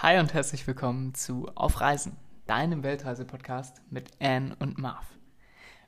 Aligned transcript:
Hi 0.00 0.20
und 0.20 0.32
herzlich 0.32 0.64
willkommen 0.66 1.12
zu 1.12 1.50
Auf 1.56 1.80
Reisen, 1.80 2.16
deinem 2.46 2.84
Weltreise-Podcast 2.84 3.82
mit 3.90 4.10
Anne 4.20 4.54
und 4.60 4.78
Marv. 4.78 5.04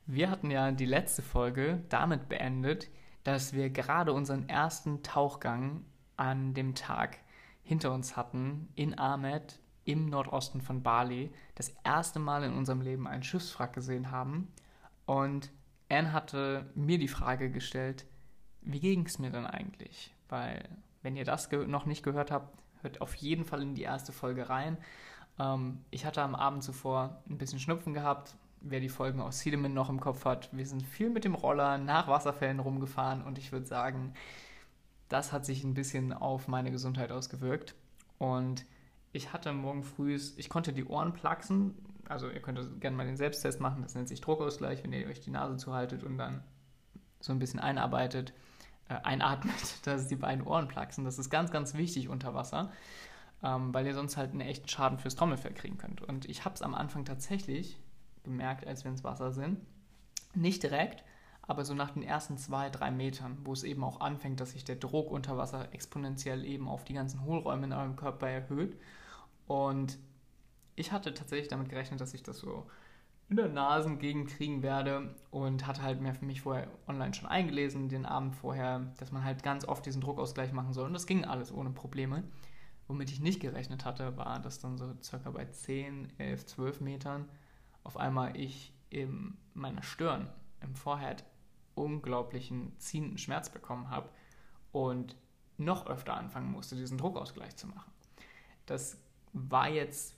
Wir 0.04 0.28
hatten 0.30 0.50
ja 0.50 0.72
die 0.72 0.84
letzte 0.84 1.22
Folge 1.22 1.84
damit 1.88 2.28
beendet, 2.28 2.88
dass 3.22 3.52
wir 3.52 3.70
gerade 3.70 4.12
unseren 4.12 4.48
ersten 4.48 5.04
Tauchgang 5.04 5.84
an 6.16 6.54
dem 6.54 6.74
Tag 6.74 7.18
hinter 7.62 7.92
uns 7.92 8.16
hatten 8.16 8.68
in 8.74 8.98
Ahmed 8.98 9.60
im 9.84 10.06
Nordosten 10.06 10.60
von 10.60 10.82
Bali. 10.82 11.32
Das 11.54 11.72
erste 11.84 12.18
Mal 12.18 12.42
in 12.42 12.54
unserem 12.54 12.80
Leben 12.80 13.06
einen 13.06 13.22
Schiffswrack 13.22 13.72
gesehen 13.72 14.10
haben. 14.10 14.52
Und 15.10 15.50
Anne 15.88 16.12
hatte 16.12 16.70
mir 16.76 16.96
die 16.96 17.08
Frage 17.08 17.50
gestellt, 17.50 18.06
wie 18.60 18.78
ging 18.78 19.06
es 19.06 19.18
mir 19.18 19.30
denn 19.30 19.44
eigentlich? 19.44 20.14
Weil, 20.28 20.68
wenn 21.02 21.16
ihr 21.16 21.24
das 21.24 21.50
noch 21.50 21.84
nicht 21.84 22.04
gehört 22.04 22.30
habt, 22.30 22.56
hört 22.82 23.00
auf 23.00 23.16
jeden 23.16 23.44
Fall 23.44 23.60
in 23.60 23.74
die 23.74 23.82
erste 23.82 24.12
Folge 24.12 24.48
rein. 24.48 24.78
Ähm, 25.36 25.80
ich 25.90 26.06
hatte 26.06 26.22
am 26.22 26.36
Abend 26.36 26.62
zuvor 26.62 27.24
ein 27.28 27.38
bisschen 27.38 27.58
Schnupfen 27.58 27.92
gehabt. 27.92 28.36
Wer 28.60 28.78
die 28.78 28.88
Folgen 28.88 29.20
aus 29.20 29.40
Siedemann 29.40 29.74
noch 29.74 29.90
im 29.90 29.98
Kopf 29.98 30.24
hat, 30.24 30.48
wir 30.56 30.64
sind 30.64 30.84
viel 30.84 31.10
mit 31.10 31.24
dem 31.24 31.34
Roller 31.34 31.76
nach 31.76 32.06
Wasserfällen 32.06 32.60
rumgefahren 32.60 33.24
und 33.24 33.36
ich 33.36 33.50
würde 33.50 33.66
sagen, 33.66 34.14
das 35.08 35.32
hat 35.32 35.44
sich 35.44 35.64
ein 35.64 35.74
bisschen 35.74 36.12
auf 36.12 36.46
meine 36.46 36.70
Gesundheit 36.70 37.10
ausgewirkt. 37.10 37.74
Und 38.18 38.64
ich 39.10 39.32
hatte 39.32 39.52
morgen 39.52 39.82
früh, 39.82 40.20
ich 40.36 40.48
konnte 40.48 40.72
die 40.72 40.84
Ohren 40.84 41.14
plaxen. 41.14 41.74
Also 42.10 42.28
ihr 42.28 42.40
könnt 42.40 42.80
gerne 42.80 42.96
mal 42.96 43.06
den 43.06 43.16
Selbsttest 43.16 43.60
machen, 43.60 43.82
das 43.82 43.94
nennt 43.94 44.08
sich 44.08 44.20
Druckausgleich, 44.20 44.82
wenn 44.82 44.92
ihr 44.92 45.06
euch 45.06 45.20
die 45.20 45.30
Nase 45.30 45.56
zuhaltet 45.56 46.02
und 46.02 46.18
dann 46.18 46.42
so 47.20 47.32
ein 47.32 47.38
bisschen 47.38 47.60
einarbeitet, 47.60 48.32
äh, 48.88 48.94
einatmet, 48.94 49.54
dass 49.86 50.08
die 50.08 50.16
beiden 50.16 50.44
Ohren 50.44 50.66
plaxen. 50.66 51.04
Das 51.04 51.18
ist 51.20 51.30
ganz, 51.30 51.52
ganz 51.52 51.74
wichtig 51.74 52.08
unter 52.08 52.34
Wasser, 52.34 52.72
ähm, 53.44 53.72
weil 53.72 53.86
ihr 53.86 53.94
sonst 53.94 54.16
halt 54.16 54.32
einen 54.32 54.40
echten 54.40 54.68
Schaden 54.68 54.98
fürs 54.98 55.14
Trommelfell 55.14 55.54
kriegen 55.54 55.78
könnt. 55.78 56.02
Und 56.02 56.28
ich 56.28 56.44
habe 56.44 56.56
es 56.56 56.62
am 56.62 56.74
Anfang 56.74 57.04
tatsächlich 57.04 57.80
gemerkt, 58.24 58.66
als 58.66 58.82
wir 58.82 58.90
ins 58.90 59.04
Wasser 59.04 59.30
sind. 59.30 59.60
Nicht 60.34 60.64
direkt, 60.64 61.04
aber 61.42 61.64
so 61.64 61.74
nach 61.74 61.92
den 61.92 62.02
ersten 62.02 62.36
zwei, 62.38 62.70
drei 62.70 62.90
Metern, 62.90 63.38
wo 63.44 63.52
es 63.52 63.62
eben 63.62 63.84
auch 63.84 64.00
anfängt, 64.00 64.40
dass 64.40 64.50
sich 64.50 64.64
der 64.64 64.76
Druck 64.76 65.12
unter 65.12 65.36
Wasser 65.36 65.72
exponentiell 65.72 66.44
eben 66.44 66.66
auf 66.66 66.82
die 66.82 66.94
ganzen 66.94 67.24
Hohlräume 67.24 67.66
in 67.66 67.72
eurem 67.72 67.94
Körper 67.94 68.28
erhöht. 68.28 68.76
Und 69.46 69.98
ich 70.80 70.92
hatte 70.92 71.14
tatsächlich 71.14 71.48
damit 71.48 71.68
gerechnet, 71.68 72.00
dass 72.00 72.14
ich 72.14 72.22
das 72.22 72.38
so 72.38 72.66
in 73.28 73.36
der 73.36 73.48
Nasengegend 73.48 74.28
kriegen 74.28 74.62
werde 74.62 75.14
und 75.30 75.66
hatte 75.66 75.82
halt 75.82 76.00
mir 76.00 76.14
für 76.14 76.24
mich 76.24 76.40
vorher 76.40 76.68
online 76.88 77.14
schon 77.14 77.28
eingelesen, 77.28 77.88
den 77.88 78.06
Abend 78.06 78.34
vorher, 78.34 78.92
dass 78.98 79.12
man 79.12 79.22
halt 79.22 79.44
ganz 79.44 79.64
oft 79.64 79.86
diesen 79.86 80.00
Druckausgleich 80.00 80.52
machen 80.52 80.72
soll. 80.72 80.86
Und 80.86 80.94
das 80.94 81.06
ging 81.06 81.24
alles 81.24 81.52
ohne 81.52 81.70
Probleme. 81.70 82.24
Womit 82.88 83.12
ich 83.12 83.20
nicht 83.20 83.38
gerechnet 83.38 83.84
hatte, 83.84 84.16
war, 84.16 84.40
dass 84.40 84.58
dann 84.58 84.78
so 84.78 84.92
circa 85.00 85.30
bei 85.30 85.44
10, 85.44 86.12
11, 86.18 86.46
12 86.46 86.80
Metern 86.80 87.28
auf 87.84 87.96
einmal 87.96 88.36
ich 88.36 88.72
in 88.88 89.36
meiner 89.54 89.84
Stirn 89.84 90.28
im 90.60 90.74
Vorherd 90.74 91.24
unglaublichen 91.76 92.72
ziehenden 92.78 93.18
Schmerz 93.18 93.48
bekommen 93.48 93.90
habe 93.90 94.08
und 94.72 95.14
noch 95.56 95.86
öfter 95.86 96.14
anfangen 96.14 96.50
musste, 96.50 96.74
diesen 96.74 96.98
Druckausgleich 96.98 97.54
zu 97.54 97.68
machen. 97.68 97.92
Das 98.66 98.98
war 99.32 99.68
jetzt 99.68 100.16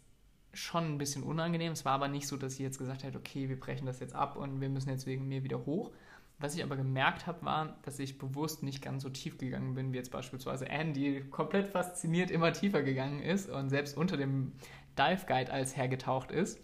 schon 0.52 0.84
ein 0.84 0.98
bisschen 0.98 1.22
unangenehm. 1.22 1.72
Es 1.72 1.84
war 1.84 1.92
aber 1.92 2.08
nicht 2.08 2.26
so, 2.26 2.36
dass 2.36 2.54
ich 2.54 2.60
jetzt 2.60 2.78
gesagt 2.78 3.02
hätte, 3.02 3.18
okay, 3.18 3.48
wir 3.48 3.58
brechen 3.58 3.86
das 3.86 4.00
jetzt 4.00 4.14
ab 4.14 4.36
und 4.36 4.60
wir 4.60 4.68
müssen 4.68 4.90
jetzt 4.90 5.06
wegen 5.06 5.26
mir 5.28 5.44
wieder 5.44 5.64
hoch. 5.64 5.90
Was 6.38 6.56
ich 6.56 6.62
aber 6.62 6.76
gemerkt 6.76 7.26
habe, 7.26 7.44
war, 7.44 7.76
dass 7.82 7.98
ich 7.98 8.18
bewusst 8.18 8.62
nicht 8.62 8.82
ganz 8.82 9.04
so 9.04 9.08
tief 9.08 9.38
gegangen 9.38 9.74
bin, 9.74 9.92
wie 9.92 9.96
jetzt 9.96 10.10
beispielsweise 10.10 10.66
die 10.94 11.20
komplett 11.30 11.68
fasziniert 11.68 12.30
immer 12.30 12.52
tiefer 12.52 12.82
gegangen 12.82 13.22
ist 13.22 13.48
und 13.48 13.70
selbst 13.70 13.96
unter 13.96 14.16
dem 14.16 14.52
Dive 14.98 15.24
Guide 15.26 15.52
als 15.52 15.76
hergetaucht 15.76 16.32
ist, 16.32 16.58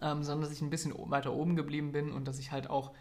ähm, 0.00 0.22
sondern 0.22 0.42
dass 0.42 0.52
ich 0.52 0.62
ein 0.62 0.70
bisschen 0.70 0.92
weiter 1.10 1.32
oben 1.32 1.56
geblieben 1.56 1.92
bin 1.92 2.12
und 2.12 2.28
dass 2.28 2.38
ich 2.38 2.52
halt 2.52 2.68
auch 2.68 2.92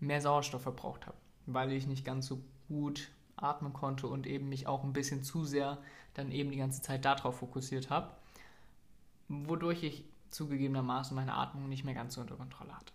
mehr 0.00 0.20
Sauerstoff 0.20 0.62
verbraucht 0.62 1.06
habe, 1.06 1.16
weil 1.46 1.72
ich 1.72 1.86
nicht 1.86 2.04
ganz 2.04 2.26
so 2.26 2.42
gut 2.68 3.10
atmen 3.36 3.72
konnte 3.72 4.06
und 4.06 4.26
eben 4.26 4.48
mich 4.48 4.66
auch 4.66 4.84
ein 4.84 4.92
bisschen 4.92 5.22
zu 5.22 5.44
sehr 5.44 5.78
dann 6.14 6.30
eben 6.30 6.50
die 6.50 6.58
ganze 6.58 6.82
Zeit 6.82 7.04
darauf 7.04 7.38
fokussiert 7.38 7.90
habe, 7.90 8.10
wodurch 9.28 9.82
ich 9.82 10.04
zugegebenermaßen 10.30 11.14
meine 11.14 11.34
Atmung 11.34 11.68
nicht 11.68 11.84
mehr 11.84 11.94
ganz 11.94 12.14
so 12.14 12.20
unter 12.20 12.36
Kontrolle 12.36 12.76
hatte. 12.76 12.92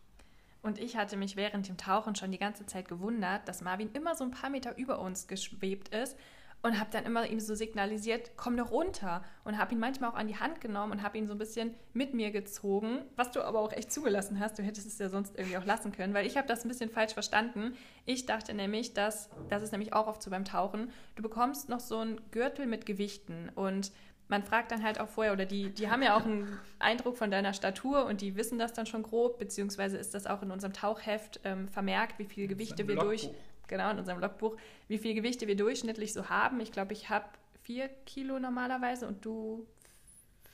Und 0.61 0.79
ich 0.79 0.95
hatte 0.95 1.17
mich 1.17 1.35
während 1.35 1.67
dem 1.67 1.77
Tauchen 1.77 2.15
schon 2.15 2.31
die 2.31 2.37
ganze 2.39 2.65
Zeit 2.65 2.87
gewundert, 2.87 3.47
dass 3.47 3.61
Marvin 3.61 3.91
immer 3.93 4.15
so 4.15 4.23
ein 4.23 4.31
paar 4.31 4.49
Meter 4.49 4.77
über 4.77 4.99
uns 4.99 5.27
geschwebt 5.27 5.89
ist 5.89 6.17
und 6.63 6.79
habe 6.79 6.89
dann 6.91 7.05
immer 7.05 7.27
ihm 7.27 7.41
so 7.41 7.53
signalisiert, 7.53 8.31
komm 8.37 8.55
doch 8.55 8.71
runter 8.71 9.23
und 9.43 9.57
habe 9.57 9.73
ihn 9.73 9.79
manchmal 9.79 10.09
auch 10.09 10.15
an 10.15 10.27
die 10.27 10.37
Hand 10.37 10.61
genommen 10.61 10.93
und 10.93 11.03
habe 11.03 11.17
ihn 11.17 11.27
so 11.27 11.33
ein 11.33 11.37
bisschen 11.37 11.75
mit 11.91 12.13
mir 12.13 12.31
gezogen, 12.31 12.99
was 13.17 13.31
du 13.31 13.41
aber 13.41 13.59
auch 13.59 13.73
echt 13.73 13.91
zugelassen 13.91 14.39
hast. 14.39 14.57
Du 14.57 14.63
hättest 14.63 14.87
es 14.87 14.97
ja 14.97 15.09
sonst 15.09 15.37
irgendwie 15.37 15.57
auch 15.57 15.65
lassen 15.65 15.91
können, 15.91 16.13
weil 16.13 16.25
ich 16.25 16.37
habe 16.37 16.47
das 16.47 16.63
ein 16.63 16.69
bisschen 16.69 16.89
falsch 16.89 17.13
verstanden. 17.13 17.75
Ich 18.05 18.25
dachte 18.25 18.53
nämlich, 18.53 18.93
dass 18.93 19.29
das 19.49 19.61
ist 19.61 19.73
nämlich 19.73 19.91
auch 19.91 20.07
oft 20.07 20.23
so 20.23 20.31
beim 20.31 20.45
Tauchen, 20.45 20.89
du 21.15 21.21
bekommst 21.21 21.67
noch 21.67 21.81
so 21.81 21.99
einen 21.99 22.21
Gürtel 22.31 22.65
mit 22.65 22.85
Gewichten 22.85 23.51
und 23.55 23.91
man 24.33 24.41
fragt 24.41 24.71
dann 24.71 24.81
halt 24.81 24.99
auch 24.99 25.09
vorher, 25.09 25.31
oder 25.31 25.45
die, 25.45 25.69
die 25.69 25.91
haben 25.91 26.01
ja 26.01 26.17
auch 26.17 26.25
einen 26.25 26.59
Eindruck 26.79 27.17
von 27.17 27.29
deiner 27.29 27.53
Statur 27.53 28.07
und 28.07 28.19
die 28.19 28.35
wissen 28.35 28.57
das 28.57 28.73
dann 28.73 28.87
schon 28.87 29.03
grob, 29.03 29.37
beziehungsweise 29.37 29.95
ist 29.95 30.15
das 30.15 30.25
auch 30.25 30.41
in 30.41 30.49
unserem 30.49 30.73
Tauchheft 30.73 31.39
ähm, 31.43 31.67
vermerkt, 31.67 32.17
wie 32.17 32.25
viele 32.25 32.47
Gewichte 32.47 32.87
wir 32.87 32.95
durch, 32.95 33.29
genau, 33.67 33.91
in 33.91 33.99
unserem 33.99 34.19
Logbuch, 34.19 34.57
wie 34.87 34.97
viele 34.97 35.13
Gewichte 35.13 35.45
wir 35.45 35.55
durchschnittlich 35.55 36.13
so 36.13 36.29
haben. 36.29 36.59
Ich 36.61 36.71
glaube, 36.71 36.93
ich 36.93 37.11
habe 37.11 37.25
vier 37.61 37.89
Kilo 38.07 38.39
normalerweise 38.39 39.07
und 39.07 39.23
du 39.23 39.67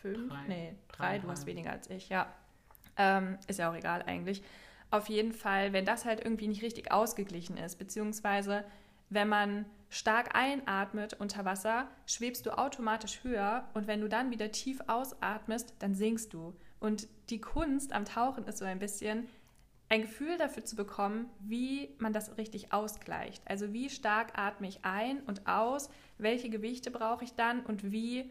fünf? 0.01 0.27
Drei. 0.27 0.47
Nee, 0.49 0.75
drei, 0.89 1.19
du 1.19 1.29
hast 1.29 1.45
weniger 1.45 1.71
als 1.71 1.89
ich, 1.89 2.09
ja. 2.09 2.27
Ähm, 2.97 3.37
ist 3.47 3.59
ja 3.59 3.71
auch 3.71 3.75
egal 3.75 4.01
eigentlich. 4.01 4.43
Auf 4.91 5.07
jeden 5.07 5.31
Fall, 5.31 5.71
wenn 5.71 5.85
das 5.85 6.03
halt 6.03 6.19
irgendwie 6.19 6.49
nicht 6.49 6.63
richtig 6.63 6.91
ausgeglichen 6.91 7.55
ist, 7.55 7.77
beziehungsweise 7.77 8.65
wenn 9.09 9.27
man 9.27 9.65
stark 9.89 10.35
einatmet 10.35 11.13
unter 11.13 11.45
Wasser, 11.45 11.87
schwebst 12.05 12.45
du 12.45 12.57
automatisch 12.57 13.23
höher 13.23 13.67
und 13.73 13.87
wenn 13.87 14.01
du 14.01 14.07
dann 14.07 14.31
wieder 14.31 14.51
tief 14.51 14.79
ausatmest, 14.87 15.73
dann 15.79 15.95
sinkst 15.95 16.33
du. 16.33 16.55
Und 16.79 17.07
die 17.29 17.41
Kunst 17.41 17.91
am 17.91 18.05
Tauchen 18.05 18.45
ist 18.45 18.59
so 18.59 18.65
ein 18.65 18.79
bisschen, 18.79 19.27
ein 19.89 20.03
Gefühl 20.03 20.37
dafür 20.37 20.63
zu 20.63 20.75
bekommen, 20.75 21.29
wie 21.39 21.95
man 21.97 22.13
das 22.13 22.37
richtig 22.37 22.71
ausgleicht. 22.71 23.41
Also 23.45 23.73
wie 23.73 23.89
stark 23.89 24.37
atme 24.37 24.67
ich 24.67 24.85
ein 24.85 25.21
und 25.21 25.47
aus, 25.47 25.89
welche 26.19 26.51
Gewichte 26.51 26.91
brauche 26.91 27.23
ich 27.23 27.33
dann 27.33 27.61
und 27.61 27.91
wie, 27.91 28.29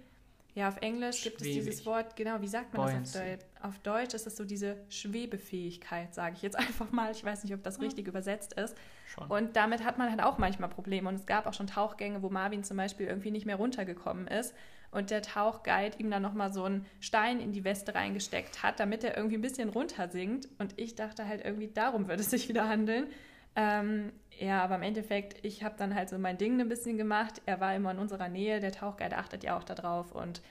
ja, 0.58 0.68
auf 0.68 0.78
Englisch 0.80 1.22
gibt 1.22 1.36
es 1.40 1.46
Schwebig. 1.46 1.64
dieses 1.64 1.86
Wort, 1.86 2.16
genau, 2.16 2.40
wie 2.40 2.48
sagt 2.48 2.74
man 2.74 2.82
das 2.82 3.12
Buoyancy. 3.12 3.18
auf 3.18 3.24
Deutsch? 3.24 3.46
Auf 3.60 3.78
Deutsch 3.78 4.14
ist 4.14 4.26
es 4.26 4.36
so 4.36 4.44
diese 4.44 4.76
Schwebefähigkeit, 4.88 6.12
sage 6.12 6.34
ich 6.36 6.42
jetzt 6.42 6.56
einfach 6.58 6.90
mal. 6.90 7.12
Ich 7.12 7.22
weiß 7.22 7.44
nicht, 7.44 7.54
ob 7.54 7.62
das 7.62 7.80
richtig 7.80 8.08
übersetzt 8.08 8.54
ist. 8.54 8.76
Schon. 9.06 9.28
Und 9.28 9.54
damit 9.56 9.84
hat 9.84 9.98
man 9.98 10.10
halt 10.10 10.20
auch 10.20 10.38
manchmal 10.38 10.68
Probleme. 10.68 11.08
Und 11.08 11.14
es 11.14 11.26
gab 11.26 11.46
auch 11.46 11.54
schon 11.54 11.68
Tauchgänge, 11.68 12.22
wo 12.22 12.28
Marvin 12.28 12.64
zum 12.64 12.76
Beispiel 12.76 13.06
irgendwie 13.06 13.30
nicht 13.30 13.46
mehr 13.46 13.56
runtergekommen 13.56 14.26
ist 14.26 14.52
und 14.90 15.10
der 15.10 15.22
Tauchguide 15.22 15.98
ihm 15.98 16.10
dann 16.10 16.22
nochmal 16.22 16.52
so 16.52 16.64
einen 16.64 16.86
Stein 17.00 17.40
in 17.40 17.52
die 17.52 17.62
Weste 17.64 17.94
reingesteckt 17.94 18.62
hat, 18.62 18.80
damit 18.80 19.04
er 19.04 19.16
irgendwie 19.16 19.36
ein 19.36 19.42
bisschen 19.42 19.68
runtersinkt. 19.68 20.48
Und 20.58 20.74
ich 20.76 20.94
dachte 20.94 21.28
halt 21.28 21.44
irgendwie, 21.44 21.68
darum 21.68 22.08
würde 22.08 22.22
es 22.22 22.30
sich 22.30 22.48
wieder 22.48 22.68
handeln. 22.68 23.06
Ähm, 23.56 24.12
ja, 24.38 24.62
aber 24.62 24.76
im 24.76 24.82
Endeffekt, 24.82 25.44
ich 25.44 25.64
habe 25.64 25.74
dann 25.76 25.94
halt 25.94 26.08
so 26.08 26.18
mein 26.18 26.38
Ding 26.38 26.60
ein 26.60 26.68
bisschen 26.68 26.96
gemacht. 26.96 27.42
Er 27.46 27.60
war 27.60 27.74
immer 27.74 27.90
in 27.90 27.98
unserer 27.98 28.28
Nähe, 28.28 28.60
der 28.60 28.72
Tauchguide 28.72 29.16
achtet 29.16 29.42
ja 29.42 29.56
auch 29.56 29.64
darauf 29.64 30.12
und 30.12 30.42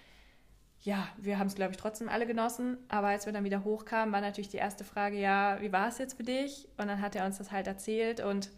ja, 0.81 1.07
wir 1.17 1.39
haben 1.39 1.47
es, 1.47 1.55
glaube 1.55 1.71
ich, 1.71 1.77
trotzdem 1.77 2.07
alle 2.07 2.27
genossen. 2.27 2.77
Aber 2.87 3.07
als 3.07 3.25
wir 3.25 3.33
dann 3.33 3.43
wieder 3.43 3.63
hochkamen, 3.63 4.13
war 4.13 4.21
natürlich 4.21 4.49
die 4.49 4.57
erste 4.57 4.83
Frage, 4.83 5.19
ja, 5.19 5.57
wie 5.59 5.71
war 5.71 5.87
es 5.87 5.97
jetzt 5.97 6.17
für 6.17 6.23
dich? 6.23 6.67
Und 6.77 6.87
dann 6.87 7.01
hat 7.01 7.15
er 7.15 7.25
uns 7.25 7.39
das 7.39 7.51
halt 7.51 7.67
erzählt 7.67 8.19
und 8.19 8.51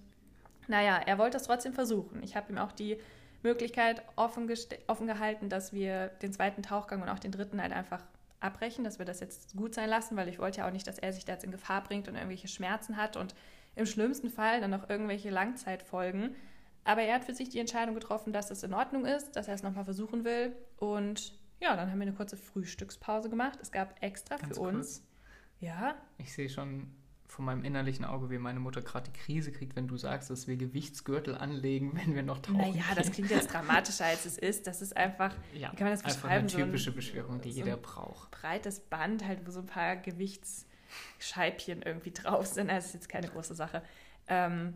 naja, 0.67 1.01
er 1.03 1.17
wollte 1.17 1.37
es 1.37 1.43
trotzdem 1.43 1.73
versuchen. 1.73 2.21
Ich 2.21 2.35
habe 2.35 2.51
ihm 2.51 2.59
auch 2.59 2.71
die 2.71 2.99
Möglichkeit 3.41 4.03
offen, 4.15 4.51
offen 4.87 5.07
gehalten, 5.07 5.49
dass 5.49 5.73
wir 5.73 6.07
den 6.21 6.31
zweiten 6.33 6.61
Tauchgang 6.61 7.01
und 7.01 7.09
auch 7.09 7.19
den 7.19 7.31
dritten 7.31 7.61
halt 7.61 7.71
einfach 7.71 8.03
abbrechen, 8.39 8.83
dass 8.83 8.99
wir 8.99 9.05
das 9.05 9.19
jetzt 9.19 9.55
gut 9.55 9.73
sein 9.73 9.89
lassen, 9.89 10.15
weil 10.15 10.29
ich 10.29 10.39
wollte 10.39 10.59
ja 10.59 10.67
auch 10.67 10.71
nicht, 10.71 10.87
dass 10.87 10.99
er 10.99 11.11
sich 11.13 11.25
da 11.25 11.33
jetzt 11.33 11.43
in 11.43 11.51
Gefahr 11.51 11.83
bringt 11.83 12.07
und 12.07 12.15
irgendwelche 12.15 12.47
Schmerzen 12.47 12.97
hat 12.97 13.17
und 13.17 13.33
im 13.79 13.85
schlimmsten 13.85 14.29
Fall 14.29 14.61
dann 14.61 14.71
noch 14.71 14.89
irgendwelche 14.89 15.29
Langzeitfolgen. 15.29 16.35
Aber 16.83 17.01
er 17.01 17.15
hat 17.15 17.25
für 17.25 17.33
sich 17.33 17.49
die 17.49 17.59
Entscheidung 17.59 17.95
getroffen, 17.95 18.33
dass 18.33 18.51
es 18.51 18.63
in 18.63 18.73
Ordnung 18.73 19.05
ist, 19.05 19.35
dass 19.35 19.47
er 19.47 19.53
es 19.55 19.63
nochmal 19.63 19.85
versuchen 19.85 20.23
will. 20.23 20.55
Und 20.77 21.33
ja, 21.61 21.75
dann 21.75 21.91
haben 21.91 21.99
wir 21.99 22.07
eine 22.07 22.15
kurze 22.15 22.37
Frühstückspause 22.37 23.29
gemacht. 23.29 23.59
Es 23.61 23.71
gab 23.71 24.01
extra 24.01 24.37
Ganz 24.37 24.55
für 24.57 24.61
uns. 24.61 24.75
kurz. 24.99 25.03
Ja, 25.59 25.95
Ich 26.17 26.31
sehe 26.33 26.49
schon 26.49 26.87
vor 27.27 27.45
meinem 27.45 27.63
innerlichen 27.63 28.05
Auge, 28.05 28.29
wie 28.31 28.39
meine 28.39 28.59
Mutter 28.59 28.81
gerade 28.81 29.11
die 29.11 29.19
Krise 29.19 29.51
kriegt, 29.51 29.75
wenn 29.75 29.87
du 29.87 29.97
sagst, 29.97 30.29
dass 30.31 30.47
wir 30.47 30.55
Gewichtsgürtel 30.57 31.35
anlegen, 31.35 31.91
wenn 31.95 32.15
wir 32.15 32.23
noch 32.23 32.39
tauchen 32.39 32.57
naja, 32.57 32.81
das 32.95 33.11
klingt 33.11 33.29
jetzt 33.29 33.53
dramatischer 33.53 34.05
als 34.05 34.25
es 34.25 34.37
ist. 34.37 34.65
Das 34.65 34.81
ist 34.81 34.95
einfach, 34.97 35.35
ja, 35.53 35.71
wie 35.71 35.75
kann 35.75 35.85
man 35.87 35.93
das 35.93 36.03
einfach 36.05 36.21
beschreiben? 36.21 36.39
eine 36.39 36.49
So 36.49 36.57
ein- 36.57 36.63
typische 36.65 36.91
Beschwerung, 36.91 37.41
die 37.41 37.51
so 37.51 37.57
jeder 37.59 37.77
braucht. 37.77 38.31
breites 38.31 38.79
Band, 38.79 39.25
halt, 39.27 39.45
wo 39.45 39.51
so 39.51 39.59
ein 39.59 39.65
paar 39.67 39.97
Gewichts, 39.97 40.65
Scheibchen 41.19 41.81
irgendwie 41.81 42.11
drauf 42.11 42.45
sind. 42.45 42.69
Also 42.69 42.87
ist 42.87 42.93
jetzt 42.93 43.09
keine 43.09 43.27
große 43.27 43.55
Sache. 43.55 43.81
Ähm, 44.27 44.75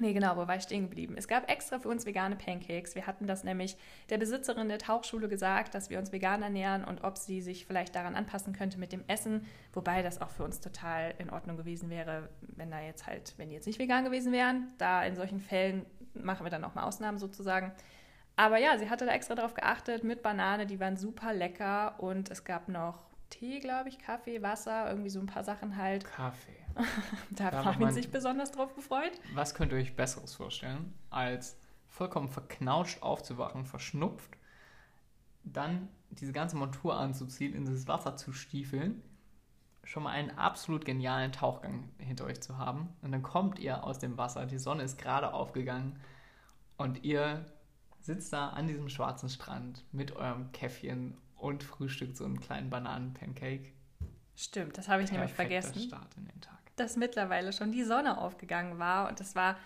Nee, 0.00 0.12
genau, 0.12 0.36
wo 0.36 0.48
war 0.48 0.56
ich 0.56 0.64
stehen 0.64 0.82
geblieben? 0.88 1.14
Es 1.16 1.28
gab 1.28 1.48
extra 1.48 1.78
für 1.78 1.88
uns 1.88 2.04
vegane 2.04 2.34
Pancakes. 2.34 2.96
Wir 2.96 3.06
hatten 3.06 3.28
das 3.28 3.44
nämlich 3.44 3.76
der 4.10 4.18
Besitzerin 4.18 4.68
der 4.68 4.78
Tauchschule 4.78 5.28
gesagt, 5.28 5.72
dass 5.72 5.88
wir 5.88 6.00
uns 6.00 6.10
vegan 6.10 6.42
ernähren 6.42 6.82
und 6.82 7.04
ob 7.04 7.16
sie 7.16 7.40
sich 7.40 7.64
vielleicht 7.64 7.94
daran 7.94 8.16
anpassen 8.16 8.52
könnte 8.52 8.80
mit 8.80 8.90
dem 8.90 9.04
Essen. 9.06 9.46
Wobei 9.72 10.02
das 10.02 10.20
auch 10.20 10.30
für 10.30 10.42
uns 10.42 10.58
total 10.58 11.14
in 11.18 11.30
Ordnung 11.30 11.56
gewesen 11.56 11.90
wäre, 11.90 12.28
wenn 12.40 12.72
da 12.72 12.80
jetzt 12.80 13.06
halt, 13.06 13.34
wenn 13.36 13.50
die 13.50 13.54
jetzt 13.54 13.68
nicht 13.68 13.78
vegan 13.78 14.04
gewesen 14.04 14.32
wären. 14.32 14.72
Da 14.78 15.04
in 15.04 15.14
solchen 15.14 15.38
Fällen 15.38 15.86
machen 16.12 16.44
wir 16.44 16.50
dann 16.50 16.64
auch 16.64 16.74
mal 16.74 16.82
Ausnahmen 16.82 17.18
sozusagen. 17.18 17.70
Aber 18.34 18.58
ja, 18.58 18.76
sie 18.78 18.90
hatte 18.90 19.06
da 19.06 19.12
extra 19.12 19.36
drauf 19.36 19.54
geachtet 19.54 20.02
mit 20.02 20.22
Banane, 20.22 20.66
die 20.66 20.80
waren 20.80 20.96
super 20.96 21.32
lecker 21.32 22.00
und 22.00 22.32
es 22.32 22.42
gab 22.42 22.68
noch 22.68 23.06
Tee, 23.38 23.58
glaube 23.58 23.88
ich, 23.88 23.98
Kaffee, 23.98 24.42
Wasser, 24.42 24.88
irgendwie 24.88 25.10
so 25.10 25.18
ein 25.18 25.26
paar 25.26 25.42
Sachen 25.44 25.76
halt. 25.76 26.04
Kaffee. 26.04 26.52
Da 27.30 27.64
hat 27.64 27.80
man- 27.80 27.92
sich 27.92 28.10
besonders 28.10 28.52
drauf 28.52 28.74
gefreut. 28.74 29.12
Was 29.34 29.54
könnt 29.54 29.72
ihr 29.72 29.78
euch 29.78 29.96
Besseres 29.96 30.34
vorstellen, 30.34 30.92
als 31.10 31.56
vollkommen 31.88 32.28
verknautscht 32.28 33.02
aufzuwachen, 33.02 33.64
verschnupft, 33.64 34.30
dann 35.44 35.88
diese 36.10 36.32
ganze 36.32 36.56
Montur 36.56 36.96
anzuziehen, 36.96 37.54
in 37.54 37.64
das 37.64 37.86
Wasser 37.88 38.16
zu 38.16 38.32
stiefeln, 38.32 39.02
schon 39.84 40.04
mal 40.04 40.10
einen 40.10 40.30
absolut 40.30 40.84
genialen 40.84 41.32
Tauchgang 41.32 41.88
hinter 41.98 42.24
euch 42.24 42.40
zu 42.40 42.56
haben. 42.58 42.88
Und 43.02 43.12
dann 43.12 43.22
kommt 43.22 43.58
ihr 43.58 43.84
aus 43.84 43.98
dem 43.98 44.16
Wasser, 44.16 44.46
die 44.46 44.58
Sonne 44.58 44.82
ist 44.84 44.96
gerade 44.98 45.32
aufgegangen 45.34 45.98
und 46.76 47.04
ihr 47.04 47.44
sitzt 48.00 48.32
da 48.32 48.48
an 48.50 48.66
diesem 48.68 48.88
schwarzen 48.88 49.28
Strand 49.28 49.84
mit 49.92 50.12
eurem 50.16 50.52
Käffchen 50.52 51.16
und 51.44 51.62
frühstückt 51.62 52.16
so 52.16 52.24
einen 52.24 52.40
kleinen 52.40 52.70
Bananen-Pancake. 52.70 53.72
Stimmt, 54.34 54.78
das 54.78 54.88
habe 54.88 55.02
ich 55.02 55.12
nämlich 55.12 55.34
Perfekter 55.34 55.62
vergessen. 55.62 55.88
Start 55.88 56.16
in 56.16 56.24
den 56.24 56.40
Tag. 56.40 56.58
dass 56.76 56.96
mittlerweile 56.96 57.52
schon 57.52 57.70
die 57.70 57.84
Sonne 57.84 58.18
aufgegangen 58.18 58.78
war 58.78 59.08
und 59.08 59.20
das 59.20 59.36
war 59.36 59.56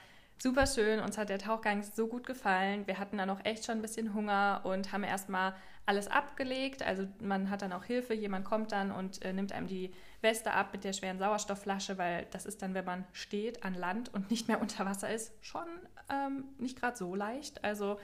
super 0.43 0.67
schön. 0.67 1.01
Uns 1.01 1.17
hat 1.17 1.29
der 1.29 1.39
Tauchgang 1.39 1.83
so 1.83 2.09
gut 2.09 2.27
gefallen. 2.27 2.87
Wir 2.87 2.99
hatten 2.99 3.17
dann 3.19 3.31
auch 3.31 3.45
echt 3.45 3.65
schon 3.65 3.79
ein 3.79 3.83
bisschen 3.83 4.13
Hunger 4.13 4.61
und 4.65 4.93
haben 4.93 5.05
erstmal 5.05 5.55
alles 5.87 6.09
abgelegt. 6.09 6.83
Also 6.83 7.07
man 7.21 7.49
hat 7.49 7.63
dann 7.63 7.73
auch 7.73 7.85
Hilfe. 7.85 8.13
Jemand 8.13 8.45
kommt 8.45 8.73
dann 8.73 8.91
und 8.91 9.25
äh, 9.25 9.33
nimmt 9.33 9.53
einem 9.53 9.69
die 9.69 9.95
Weste 10.21 10.53
ab 10.53 10.73
mit 10.73 10.85
der 10.85 10.93
schweren 10.93 11.19
Sauerstoffflasche, 11.19 11.97
weil 11.97 12.27
das 12.31 12.45
ist 12.45 12.61
dann, 12.61 12.75
wenn 12.75 12.85
man 12.85 13.05
steht 13.13 13.65
an 13.65 13.75
Land 13.75 14.13
und 14.13 14.31
nicht 14.31 14.49
mehr 14.49 14.61
unter 14.61 14.85
Wasser 14.85 15.13
ist, 15.13 15.33
schon 15.41 15.67
ähm, 16.11 16.45
nicht 16.59 16.79
gerade 16.79 16.97
so 16.97 17.15
leicht. 17.15 17.65
Also 17.65 17.99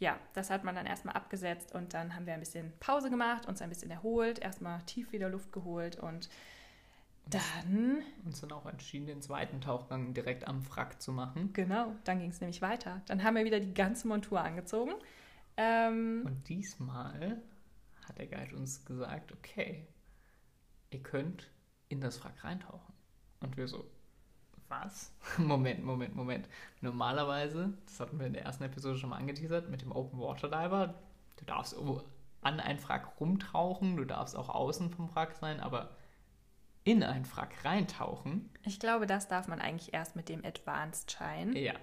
ja, 0.00 0.18
das 0.32 0.50
hat 0.50 0.64
man 0.64 0.74
dann 0.74 0.86
erstmal 0.86 1.14
abgesetzt 1.14 1.74
und 1.74 1.94
dann 1.94 2.16
haben 2.16 2.26
wir 2.26 2.34
ein 2.34 2.40
bisschen 2.40 2.72
Pause 2.80 3.10
gemacht, 3.10 3.46
uns 3.46 3.62
ein 3.62 3.68
bisschen 3.68 3.90
erholt, 3.90 4.38
erstmal 4.38 4.80
tief 4.82 5.12
wieder 5.12 5.28
Luft 5.28 5.52
geholt 5.52 5.96
und 5.96 6.28
dann 7.26 8.02
Uns 8.24 8.40
dann 8.40 8.50
auch 8.50 8.66
entschieden, 8.66 9.06
den 9.06 9.22
zweiten 9.22 9.60
Tauchgang 9.60 10.14
direkt 10.14 10.48
am 10.48 10.68
Wrack 10.70 11.00
zu 11.00 11.12
machen. 11.12 11.52
Genau, 11.52 11.94
dann 12.04 12.18
ging 12.18 12.30
es 12.30 12.40
nämlich 12.40 12.60
weiter. 12.60 13.02
Dann 13.06 13.22
haben 13.22 13.36
wir 13.36 13.44
wieder 13.44 13.60
die 13.60 13.74
ganze 13.74 14.08
Montur 14.08 14.40
angezogen. 14.40 14.94
Ähm, 15.56 16.22
Und 16.26 16.48
diesmal 16.48 17.40
hat 18.08 18.18
der 18.18 18.26
Guide 18.26 18.56
uns 18.56 18.84
gesagt, 18.84 19.32
okay, 19.32 19.86
ihr 20.90 21.02
könnt 21.02 21.50
in 21.88 22.00
das 22.00 22.24
Wrack 22.24 22.42
reintauchen. 22.42 22.94
Und 23.40 23.56
wir 23.56 23.68
so, 23.68 23.88
was? 24.70 25.12
Moment, 25.38 25.84
Moment, 25.84 26.14
Moment. 26.16 26.48
Normalerweise, 26.80 27.72
das 27.86 28.00
hatten 28.00 28.18
wir 28.18 28.26
in 28.26 28.32
der 28.32 28.44
ersten 28.44 28.64
Episode 28.64 28.98
schon 28.98 29.10
mal 29.10 29.16
angeteasert, 29.16 29.68
mit 29.68 29.82
dem 29.82 29.92
Open 29.92 30.18
Water 30.20 30.48
Diver, 30.48 30.94
du 31.36 31.44
darfst 31.44 31.76
an 32.42 32.60
ein 32.60 32.82
Wrack 32.84 33.20
rumtauchen, 33.20 33.96
du 33.96 34.04
darfst 34.04 34.36
auch 34.36 34.48
außen 34.48 34.90
vom 34.90 35.14
Wrack 35.14 35.34
sein, 35.34 35.60
aber 35.60 35.90
in 36.84 37.02
ein 37.02 37.30
Wrack 37.34 37.64
reintauchen, 37.64 38.48
ich 38.64 38.80
glaube, 38.80 39.06
das 39.06 39.28
darf 39.28 39.48
man 39.48 39.60
eigentlich 39.60 39.92
erst 39.92 40.16
mit 40.16 40.28
dem 40.28 40.44
Advanced-Schein 40.44 41.54
ja, 41.54 41.74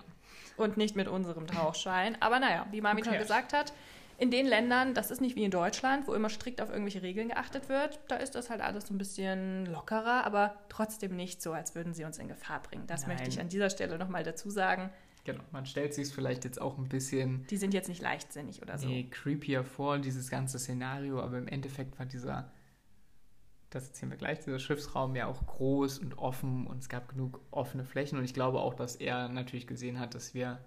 und 0.57 0.77
nicht 0.77 0.95
mit 0.95 1.07
unserem 1.07 1.47
Tauchschein. 1.47 2.19
Aber 2.21 2.39
naja, 2.39 2.67
wie 2.71 2.81
Mami 2.81 3.01
Who 3.01 3.05
schon 3.05 3.17
gesagt 3.17 3.53
hat, 3.53 3.73
in 4.17 4.31
den 4.31 4.47
Ländern, 4.47 4.93
das 4.95 5.11
ist 5.11 5.21
nicht 5.21 5.35
wie 5.35 5.43
in 5.43 5.51
Deutschland, 5.51 6.07
wo 6.07 6.13
immer 6.13 6.29
strikt 6.29 6.59
auf 6.61 6.69
irgendwelche 6.69 7.03
Regeln 7.03 7.29
geachtet 7.29 7.69
wird, 7.69 7.99
da 8.07 8.15
ist 8.15 8.33
das 8.33 8.49
halt 8.49 8.61
alles 8.61 8.87
so 8.87 8.93
ein 8.93 8.97
bisschen 8.97 9.67
lockerer, 9.67 10.25
aber 10.25 10.55
trotzdem 10.69 11.15
nicht 11.15 11.41
so, 11.41 11.53
als 11.53 11.75
würden 11.75 11.93
sie 11.93 12.03
uns 12.03 12.17
in 12.17 12.27
Gefahr 12.27 12.61
bringen. 12.63 12.87
Das 12.87 13.05
möchte 13.05 13.23
Nein. 13.23 13.31
ich 13.31 13.39
an 13.39 13.49
dieser 13.49 13.69
Stelle 13.69 13.97
nochmal 13.99 14.23
dazu 14.23 14.49
sagen. 14.49 14.89
genau. 15.23 15.43
Man 15.51 15.65
stellt 15.67 15.93
sich 15.93 16.09
vielleicht 16.11 16.45
jetzt 16.45 16.59
auch 16.59 16.77
ein 16.79 16.89
bisschen 16.89 17.45
Die 17.47 17.57
sind 17.57 17.73
jetzt 17.75 17.89
nicht 17.89 18.01
leichtsinnig 18.01 18.61
oder 18.63 18.77
so. 18.79 18.87
nee, 18.87 19.03
creepier 19.09 19.63
vor, 19.63 19.99
dieses 19.99 20.29
ganze 20.31 20.57
Szenario, 20.57 21.21
aber 21.21 21.37
im 21.37 21.47
Endeffekt 21.47 21.99
war 21.99 22.07
dieser, 22.07 22.51
das 23.69 23.87
erzählen 23.89 24.11
wir 24.11 24.17
gleich, 24.17 24.39
dieser 24.39 24.57
Schiffsraum 24.57 25.15
ja 25.15 25.27
auch 25.27 25.45
groß 25.45 25.99
und 25.99 26.17
offen 26.17 26.65
und 26.65 26.79
es 26.79 26.89
gab 26.89 27.09
genug 27.09 27.39
offene 27.51 27.83
Flächen 27.83 28.17
und 28.17 28.23
ich 28.23 28.33
glaube 28.33 28.61
auch, 28.61 28.73
dass 28.73 28.95
er 28.95 29.29
natürlich 29.29 29.67
gesehen 29.67 29.99
hat, 29.99 30.15
dass 30.15 30.33
wir 30.33 30.57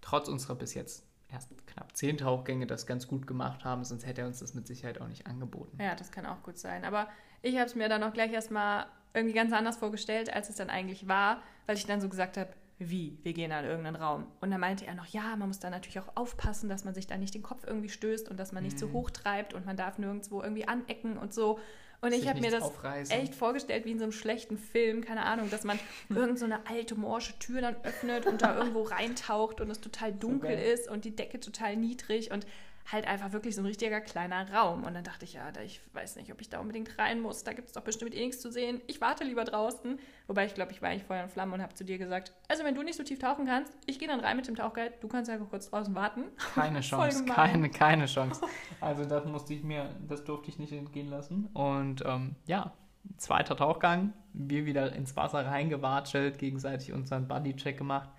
trotz 0.00 0.26
unserer 0.26 0.56
bis 0.56 0.74
jetzt 0.74 1.06
erst 1.32 1.50
knapp 1.66 1.96
zehn 1.96 2.18
Tauchgänge 2.18 2.66
das 2.66 2.86
ganz 2.86 3.06
gut 3.06 3.26
gemacht 3.26 3.64
haben, 3.64 3.84
sonst 3.84 4.06
hätte 4.06 4.22
er 4.22 4.26
uns 4.26 4.38
das 4.40 4.54
mit 4.54 4.66
Sicherheit 4.66 5.00
auch 5.00 5.08
nicht 5.08 5.26
angeboten. 5.26 5.78
Ja, 5.80 5.94
das 5.94 6.10
kann 6.12 6.26
auch 6.26 6.42
gut 6.42 6.58
sein. 6.58 6.84
Aber 6.84 7.08
ich 7.42 7.56
habe 7.56 7.66
es 7.66 7.74
mir 7.74 7.88
dann 7.88 8.02
auch 8.02 8.12
gleich 8.12 8.32
erstmal 8.32 8.86
irgendwie 9.14 9.34
ganz 9.34 9.52
anders 9.52 9.76
vorgestellt, 9.76 10.32
als 10.32 10.48
es 10.48 10.56
dann 10.56 10.70
eigentlich 10.70 11.08
war, 11.08 11.42
weil 11.66 11.76
ich 11.76 11.86
dann 11.86 12.00
so 12.00 12.08
gesagt 12.08 12.36
habe, 12.36 12.50
wie, 12.78 13.18
wir 13.22 13.32
gehen 13.32 13.52
an 13.52 13.64
irgendeinen 13.64 13.96
Raum. 13.96 14.26
Und 14.40 14.50
dann 14.50 14.58
meinte 14.60 14.86
er 14.86 14.94
noch, 14.94 15.06
ja, 15.06 15.36
man 15.36 15.48
muss 15.48 15.60
da 15.60 15.70
natürlich 15.70 16.00
auch 16.00 16.16
aufpassen, 16.16 16.68
dass 16.68 16.84
man 16.84 16.94
sich 16.94 17.06
da 17.06 17.16
nicht 17.16 17.32
den 17.34 17.42
Kopf 17.42 17.64
irgendwie 17.64 17.90
stößt 17.90 18.28
und 18.28 18.40
dass 18.40 18.50
man 18.52 18.64
nicht 18.64 18.78
zu 18.78 18.88
Mhm. 18.88 18.92
hoch 18.94 19.10
treibt 19.10 19.54
und 19.54 19.64
man 19.66 19.76
darf 19.76 19.98
nirgendwo 19.98 20.42
irgendwie 20.42 20.66
anecken 20.66 21.16
und 21.16 21.32
so. 21.32 21.60
Und 22.02 22.12
ich 22.12 22.28
habe 22.28 22.40
mir 22.40 22.50
das 22.50 22.64
aufreißen. 22.64 23.16
echt 23.16 23.34
vorgestellt 23.34 23.84
wie 23.84 23.92
in 23.92 23.98
so 23.98 24.04
einem 24.04 24.12
schlechten 24.12 24.58
Film, 24.58 25.02
keine 25.04 25.22
Ahnung, 25.22 25.50
dass 25.50 25.62
man 25.62 25.78
irgend 26.08 26.38
so 26.38 26.44
eine 26.44 26.66
alte 26.66 26.96
morsche 26.96 27.38
Tür 27.38 27.60
dann 27.60 27.76
öffnet 27.84 28.26
und 28.26 28.42
da 28.42 28.56
irgendwo 28.58 28.82
reintaucht 28.82 29.60
und 29.60 29.70
es 29.70 29.80
total 29.80 30.12
dunkel 30.12 30.56
geil. 30.56 30.72
ist 30.72 30.90
und 30.90 31.04
die 31.04 31.14
Decke 31.14 31.38
total 31.38 31.76
niedrig 31.76 32.32
und 32.32 32.44
halt 32.90 33.06
einfach 33.06 33.32
wirklich 33.32 33.54
so 33.54 33.62
ein 33.62 33.66
richtiger 33.66 34.00
kleiner 34.00 34.52
Raum. 34.52 34.84
Und 34.84 34.94
dann 34.94 35.04
dachte 35.04 35.24
ich, 35.24 35.34
ja, 35.34 35.50
ich 35.64 35.80
weiß 35.92 36.16
nicht, 36.16 36.32
ob 36.32 36.40
ich 36.40 36.48
da 36.48 36.60
unbedingt 36.60 36.98
rein 36.98 37.20
muss. 37.20 37.44
Da 37.44 37.52
gibt 37.52 37.68
es 37.68 37.74
doch 37.74 37.82
bestimmt 37.82 38.14
eh 38.14 38.24
nichts 38.24 38.40
zu 38.40 38.50
sehen. 38.50 38.80
Ich 38.86 39.00
warte 39.00 39.24
lieber 39.24 39.44
draußen. 39.44 39.98
Wobei 40.26 40.46
ich 40.46 40.54
glaube, 40.54 40.72
ich 40.72 40.82
war 40.82 40.90
eigentlich 40.90 41.04
Feuer 41.04 41.24
und 41.24 41.30
Flamme 41.30 41.54
und 41.54 41.62
habe 41.62 41.74
zu 41.74 41.84
dir 41.84 41.98
gesagt, 41.98 42.32
also 42.48 42.64
wenn 42.64 42.74
du 42.74 42.82
nicht 42.82 42.96
so 42.96 43.02
tief 43.02 43.18
tauchen 43.18 43.46
kannst, 43.46 43.72
ich 43.86 43.98
gehe 43.98 44.08
dann 44.08 44.20
rein 44.20 44.36
mit 44.36 44.46
dem 44.48 44.56
Tauchguide, 44.56 44.94
du 45.00 45.08
kannst 45.08 45.30
einfach 45.30 45.48
kurz 45.48 45.70
draußen 45.70 45.94
warten. 45.94 46.24
Keine 46.54 46.80
Chance, 46.80 47.24
keine, 47.24 47.70
keine 47.70 48.06
Chance. 48.12 48.40
Also 48.80 49.04
das 49.04 49.24
musste 49.26 49.54
ich 49.54 49.62
mir, 49.62 49.94
das 50.08 50.24
durfte 50.24 50.48
ich 50.48 50.58
nicht 50.58 50.72
entgehen 50.72 51.08
lassen. 51.08 51.46
Und 51.54 52.02
ähm, 52.06 52.36
ja, 52.46 52.72
zweiter 53.16 53.56
Tauchgang, 53.56 54.12
wir 54.32 54.66
wieder 54.66 54.92
ins 54.92 55.16
Wasser 55.16 55.46
reingewatschelt, 55.46 56.38
gegenseitig 56.38 56.92
unseren 56.92 57.28
Buddy-Check 57.28 57.78
gemacht 57.78 58.10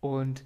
und 0.00 0.44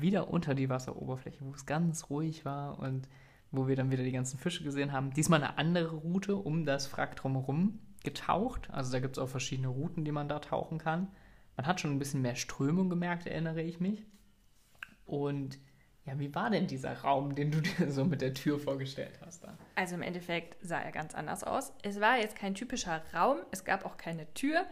wieder 0.00 0.30
unter 0.30 0.54
die 0.54 0.68
Wasseroberfläche, 0.68 1.44
wo 1.44 1.52
es 1.52 1.66
ganz 1.66 2.10
ruhig 2.10 2.44
war 2.44 2.78
und 2.78 3.08
wo 3.50 3.66
wir 3.66 3.76
dann 3.76 3.90
wieder 3.90 4.04
die 4.04 4.12
ganzen 4.12 4.38
Fische 4.38 4.62
gesehen 4.62 4.92
haben. 4.92 5.12
Diesmal 5.12 5.42
eine 5.42 5.58
andere 5.58 5.96
Route 5.96 6.36
um 6.36 6.64
das 6.64 6.92
Wrack 6.92 7.16
drumherum 7.16 7.78
getaucht. 8.04 8.70
Also 8.70 8.92
da 8.92 9.00
gibt 9.00 9.16
es 9.16 9.22
auch 9.22 9.28
verschiedene 9.28 9.68
Routen, 9.68 10.04
die 10.04 10.12
man 10.12 10.28
da 10.28 10.38
tauchen 10.38 10.78
kann. 10.78 11.08
Man 11.56 11.66
hat 11.66 11.80
schon 11.80 11.90
ein 11.90 11.98
bisschen 11.98 12.22
mehr 12.22 12.36
Strömung 12.36 12.88
gemerkt, 12.88 13.26
erinnere 13.26 13.62
ich 13.62 13.80
mich. 13.80 14.06
Und 15.06 15.58
ja, 16.04 16.18
wie 16.18 16.34
war 16.34 16.50
denn 16.50 16.66
dieser 16.66 17.00
Raum, 17.00 17.34
den 17.34 17.50
du 17.50 17.60
dir 17.62 17.90
so 17.90 18.04
mit 18.04 18.20
der 18.20 18.34
Tür 18.34 18.58
vorgestellt 18.58 19.18
hast? 19.24 19.44
Da? 19.44 19.58
Also 19.74 19.94
im 19.94 20.02
Endeffekt 20.02 20.56
sah 20.64 20.80
er 20.80 20.92
ganz 20.92 21.14
anders 21.14 21.42
aus. 21.44 21.72
Es 21.82 22.00
war 22.00 22.18
jetzt 22.18 22.36
kein 22.36 22.54
typischer 22.54 23.02
Raum, 23.14 23.38
es 23.50 23.64
gab 23.64 23.84
auch 23.84 23.96
keine 23.96 24.32
Tür. 24.34 24.66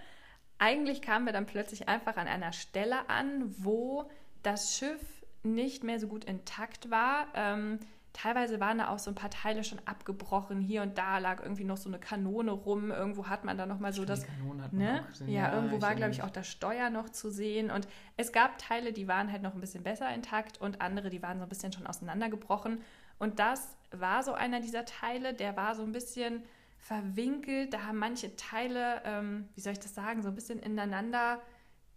Eigentlich 0.58 1.02
kamen 1.02 1.26
wir 1.26 1.32
dann 1.32 1.46
plötzlich 1.46 1.88
einfach 1.88 2.16
an 2.16 2.28
einer 2.28 2.52
Stelle 2.52 3.10
an, 3.10 3.54
wo 3.58 4.10
das 4.42 4.78
Schiff 4.78 5.15
nicht 5.54 5.84
mehr 5.84 5.98
so 6.00 6.08
gut 6.08 6.24
intakt 6.24 6.90
war. 6.90 7.26
Ähm, 7.34 7.78
teilweise 8.12 8.60
waren 8.60 8.78
da 8.78 8.88
auch 8.88 8.98
so 8.98 9.10
ein 9.10 9.14
paar 9.14 9.30
Teile 9.30 9.62
schon 9.62 9.78
abgebrochen. 9.84 10.60
Hier 10.60 10.82
und 10.82 10.96
da 10.96 11.18
lag 11.18 11.42
irgendwie 11.42 11.64
noch 11.64 11.76
so 11.76 11.88
eine 11.90 11.98
Kanone 11.98 12.50
rum. 12.50 12.90
Irgendwo 12.90 13.26
hat 13.28 13.44
man 13.44 13.58
dann 13.58 13.68
noch 13.68 13.78
mal 13.78 13.92
so 13.92 14.04
das 14.04 14.26
Ne? 14.72 15.04
gesehen. 15.08 15.28
Ja, 15.28 15.52
irgendwo 15.52 15.82
war, 15.82 15.94
glaube 15.94 16.12
ich, 16.12 16.22
auch 16.22 16.30
das 16.30 16.48
Steuer 16.48 16.88
noch 16.90 17.10
zu 17.10 17.30
sehen. 17.30 17.70
Und 17.70 17.86
es 18.16 18.32
gab 18.32 18.58
Teile, 18.58 18.92
die 18.92 19.06
waren 19.06 19.30
halt 19.30 19.42
noch 19.42 19.54
ein 19.54 19.60
bisschen 19.60 19.82
besser 19.82 20.12
intakt 20.14 20.60
und 20.60 20.80
andere, 20.80 21.10
die 21.10 21.22
waren 21.22 21.38
so 21.38 21.44
ein 21.44 21.48
bisschen 21.48 21.72
schon 21.72 21.86
auseinandergebrochen. 21.86 22.80
Und 23.18 23.38
das 23.38 23.76
war 23.90 24.22
so 24.22 24.32
einer 24.32 24.60
dieser 24.60 24.84
Teile, 24.84 25.34
der 25.34 25.56
war 25.56 25.74
so 25.74 25.82
ein 25.82 25.92
bisschen 25.92 26.42
verwinkelt. 26.78 27.74
Da 27.74 27.82
haben 27.82 27.98
manche 27.98 28.34
Teile, 28.36 29.02
ähm, 29.04 29.48
wie 29.54 29.60
soll 29.60 29.72
ich 29.72 29.80
das 29.80 29.94
sagen, 29.94 30.22
so 30.22 30.28
ein 30.28 30.34
bisschen 30.34 30.58
ineinander 30.58 31.40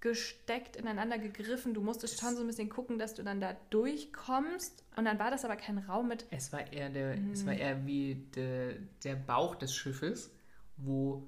gesteckt, 0.01 0.75
ineinander 0.77 1.17
gegriffen. 1.19 1.73
Du 1.73 1.81
musstest 1.81 2.19
schon 2.19 2.35
so 2.35 2.41
ein 2.41 2.47
bisschen 2.47 2.69
gucken, 2.69 2.99
dass 2.99 3.13
du 3.15 3.23
dann 3.23 3.41
da 3.41 3.55
durchkommst. 3.69 4.83
Und 4.95 5.05
dann 5.05 5.19
war 5.19 5.31
das 5.31 5.45
aber 5.45 5.55
kein 5.55 5.77
Raum 5.77 6.07
mit 6.07 6.25
Es 6.31 6.51
war 6.53 6.71
eher, 6.71 6.89
der, 6.89 7.13
es 7.31 7.43
Mhm. 7.43 7.45
war 7.47 7.53
eher 7.53 7.85
wie 7.85 8.15
der, 8.35 8.75
der 9.03 9.15
Bauch 9.15 9.55
des 9.55 9.73
Schiffes, 9.75 10.31
wo 10.77 11.27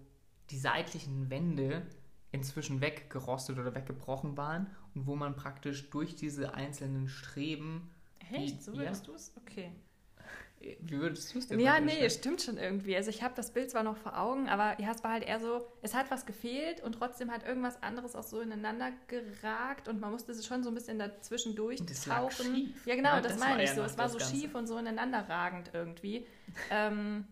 die 0.50 0.58
seitlichen 0.58 1.30
Wände 1.30 1.86
inzwischen 2.32 2.80
weggerostet 2.82 3.58
oder 3.60 3.76
weggebrochen 3.76 4.38
waren 4.38 4.68
und 4.96 5.06
wo 5.06 5.16
man 5.16 5.36
praktisch 5.36 5.90
durch 5.90 6.16
diese 6.16 6.54
einzelnen 6.54 7.08
Streben 7.08 7.90
Echt? 8.32 8.60
Die- 8.60 8.62
So 8.64 8.72
ja. 8.74 8.80
würdest 8.80 9.08
du 9.08 9.14
es? 9.14 9.34
Okay. 9.36 9.72
Wie 10.82 11.00
würdest 11.00 11.34
du 11.34 11.40
es 11.40 11.48
denn 11.48 11.60
Ja, 11.60 11.80
nee, 11.80 12.10
stimmt 12.10 12.42
schon 12.42 12.58
irgendwie. 12.58 12.96
Also 12.96 13.10
ich 13.10 13.24
habe 13.24 13.34
das 13.36 13.52
Bild 13.52 13.72
zwar 13.72 13.84
noch 13.84 13.98
vor 13.98 14.18
Augen, 14.18 14.48
aber 14.50 14.80
ja, 14.80 14.92
es 14.92 15.04
war 15.04 15.12
halt 15.12 15.24
eher 15.24 15.40
so, 15.40 15.66
es 15.82 15.94
hat 15.94 16.12
was 16.12 16.26
gefehlt 16.26 16.82
und 16.84 16.94
trotzdem 16.94 17.32
hat 17.32 17.46
irgendwas 17.48 17.82
anderes 17.82 18.16
auch 18.16 18.24
so 18.24 18.40
ineinander 18.42 18.92
geragt 19.08 19.88
und 19.88 20.00
man 20.00 20.12
musste 20.12 20.34
schon 20.42 20.64
so 20.64 20.70
ein 20.70 20.76
bisschen 20.76 21.00
dazwischen 21.00 21.56
Das 21.56 21.58
durchtauchen. 21.58 22.56
schief. 22.56 22.86
Ja, 22.86 22.96
genau, 22.96 23.10
Ja, 23.16 23.22
das, 23.22 23.34
das 23.34 23.40
meine 23.40 23.64
ich 23.64 23.72
so. 23.72 23.82
Es 23.82 23.98
war 23.98 24.06
das 24.06 24.14
so 24.14 24.18
Ganze. 24.20 24.36
schief 24.36 24.56
und 24.56 24.68
so 24.68 24.78
ineinander 24.78 25.28
ragend 25.28 25.72
irgendwie. 25.74 26.26
ähm, 26.70 27.26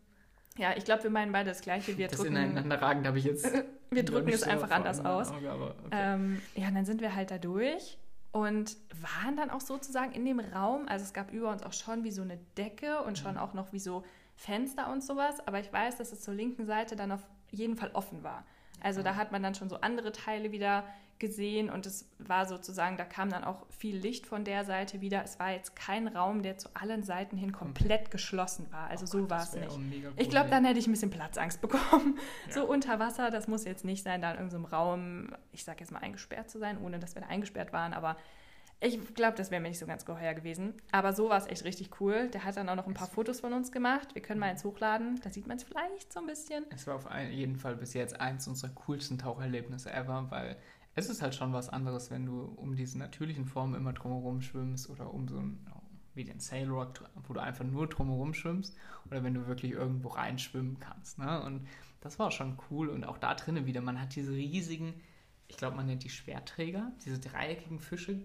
ja, 0.57 0.75
ich 0.75 0.83
glaube, 0.83 1.03
wir 1.03 1.09
meinen 1.09 1.31
beide 1.31 1.49
das 1.49 1.61
Gleiche. 1.61 1.97
Wir 1.97 2.07
Das 2.07 2.17
drücken, 2.19 2.35
ineinander 2.35 2.81
ragend 2.81 3.07
habe 3.07 3.17
ich 3.17 3.23
jetzt. 3.25 3.49
wir 3.91 4.03
drücken 4.03 4.29
es 4.29 4.43
einfach 4.43 4.69
anders 4.71 5.03
aus. 5.05 5.29
Auge, 5.31 5.49
aber 5.49 5.75
okay. 5.85 5.89
Ähm, 5.91 6.41
ja, 6.55 6.67
und 6.67 6.75
dann 6.75 6.85
sind 6.85 6.99
wir 7.01 7.15
halt 7.15 7.31
da 7.31 7.37
durch 7.37 7.97
und 8.31 8.77
waren 9.01 9.35
dann 9.35 9.49
auch 9.49 9.61
sozusagen 9.61 10.11
in 10.11 10.25
dem 10.25 10.39
Raum. 10.39 10.87
Also 10.87 11.03
es 11.03 11.13
gab 11.13 11.31
über 11.31 11.51
uns 11.51 11.63
auch 11.63 11.73
schon 11.73 12.03
wie 12.03 12.11
so 12.11 12.21
eine 12.21 12.37
Decke 12.57 13.01
und 13.03 13.17
schon 13.17 13.37
auch 13.37 13.53
noch 13.53 13.73
wie 13.73 13.79
so 13.79 14.03
Fenster 14.35 14.91
und 14.91 15.03
sowas. 15.03 15.39
Aber 15.47 15.59
ich 15.59 15.71
weiß, 15.71 15.97
dass 15.97 16.11
es 16.11 16.21
zur 16.21 16.33
linken 16.33 16.65
Seite 16.65 16.95
dann 16.95 17.11
auf 17.11 17.27
jeden 17.51 17.75
Fall 17.75 17.91
offen 17.93 18.23
war. 18.23 18.45
Also 18.81 19.03
da 19.03 19.15
hat 19.15 19.31
man 19.31 19.43
dann 19.43 19.55
schon 19.55 19.69
so 19.69 19.81
andere 19.81 20.11
Teile 20.11 20.51
wieder 20.51 20.85
gesehen 21.19 21.69
und 21.69 21.85
es 21.85 22.09
war 22.17 22.45
sozusagen, 22.45 22.95
da 22.95 23.03
kam 23.03 23.29
dann 23.29 23.43
auch 23.43 23.65
viel 23.69 23.97
Licht 23.97 24.25
von 24.25 24.45
der 24.45 24.63
Seite 24.63 25.01
wieder. 25.01 25.21
Es 25.23 25.37
war 25.37 25.51
jetzt 25.51 25.75
kein 25.75 26.07
Raum, 26.07 26.41
der 26.41 26.57
zu 26.57 26.69
allen 26.73 27.03
Seiten 27.03 27.35
hin 27.35 27.51
komplett 27.51 28.09
geschlossen 28.09 28.71
war. 28.71 28.89
Also 28.89 29.03
Oh 29.03 29.23
so 29.23 29.29
war 29.29 29.43
es 29.43 29.53
nicht. 29.53 29.77
Ich 30.15 30.29
glaube, 30.29 30.49
dann 30.49 30.63
hätte 30.63 30.79
ich 30.79 30.87
ein 30.87 30.91
bisschen 30.91 31.11
Platzangst 31.11 31.61
bekommen. 31.61 32.17
Ja. 32.47 32.53
So 32.53 32.65
unter 32.65 32.99
Wasser, 32.99 33.31
das 33.31 33.47
muss 33.49 33.65
jetzt 33.65 33.83
nicht 33.83 34.03
sein, 34.03 34.21
da 34.21 34.31
in 34.31 34.37
irgendeinem 34.37 34.65
Raum, 34.65 35.35
ich 35.51 35.65
sag 35.65 35.81
jetzt 35.81 35.91
mal, 35.91 35.99
eingesperrt 35.99 36.49
zu 36.49 36.57
sein, 36.57 36.77
ohne 36.81 36.99
dass 36.99 37.15
wir 37.15 37.21
da 37.21 37.27
eingesperrt 37.27 37.73
waren, 37.73 37.93
aber 37.93 38.15
ich 38.81 39.13
glaube, 39.13 39.35
das 39.35 39.51
wäre 39.51 39.61
mir 39.61 39.67
nicht 39.67 39.79
so 39.79 39.85
ganz 39.85 40.05
geheuer 40.05 40.33
gewesen. 40.33 40.73
Aber 40.91 41.11
so 41.11 41.29
war 41.29 41.37
es 41.37 41.47
echt 41.47 41.65
richtig 41.65 41.99
cool. 41.99 42.29
Der 42.29 42.45
hat 42.45 42.55
dann 42.55 42.69
auch 42.69 42.75
noch 42.75 42.87
ein 42.87 42.93
paar 42.93 43.09
Fotos 43.09 43.41
von 43.41 43.51
uns 43.51 43.71
gemacht. 43.71 44.15
Wir 44.15 44.21
können 44.21 44.39
mal 44.39 44.49
eins 44.49 44.63
hochladen. 44.63 45.19
Da 45.21 45.29
sieht 45.29 45.47
man 45.47 45.57
es 45.57 45.63
vielleicht 45.63 46.13
so 46.13 46.21
ein 46.21 46.27
bisschen. 46.27 46.65
Es 46.69 46.87
war 46.87 46.95
auf 46.95 47.07
jeden 47.29 47.57
Fall 47.57 47.75
bis 47.75 47.93
jetzt 47.93 48.19
eins 48.21 48.47
unserer 48.47 48.71
coolsten 48.71 49.17
Taucherlebnisse 49.17 49.91
ever, 49.91 50.27
weil 50.29 50.55
es 50.95 51.09
ist 51.09 51.21
halt 51.21 51.35
schon 51.35 51.51
was 51.51 51.69
anderes, 51.69 52.09
wenn 52.09 52.25
du 52.25 52.41
um 52.41 52.75
diese 52.75 52.97
natürlichen 52.97 53.45
Formen 53.45 53.75
immer 53.75 53.93
drumherum 53.93 54.41
schwimmst 54.41 54.89
oder 54.89 55.13
um 55.13 55.27
so 55.27 55.37
ein, 55.37 55.65
wie 56.13 56.23
den 56.23 56.39
Sail 56.39 56.69
Rock, 56.69 57.03
wo 57.27 57.33
du 57.33 57.41
einfach 57.41 57.65
nur 57.65 57.87
drumherum 57.87 58.33
schwimmst 58.33 58.75
oder 59.07 59.23
wenn 59.23 59.33
du 59.33 59.47
wirklich 59.47 59.73
irgendwo 59.73 60.09
reinschwimmen 60.09 60.79
kannst. 60.79 61.19
Ne? 61.19 61.41
Und 61.43 61.67
das 61.99 62.17
war 62.17 62.31
schon 62.31 62.57
cool 62.69 62.87
und 62.89 63.05
auch 63.05 63.17
da 63.17 63.35
drinnen 63.35 63.65
wieder, 63.65 63.81
man 63.81 63.99
hat 63.99 64.15
diese 64.15 64.31
riesigen, 64.31 64.93
ich 65.47 65.57
glaube, 65.57 65.75
man 65.75 65.85
nennt 65.85 66.03
die 66.03 66.09
Schwerträger, 66.09 66.91
diese 67.03 67.19
dreieckigen 67.19 67.79
Fische. 67.79 68.21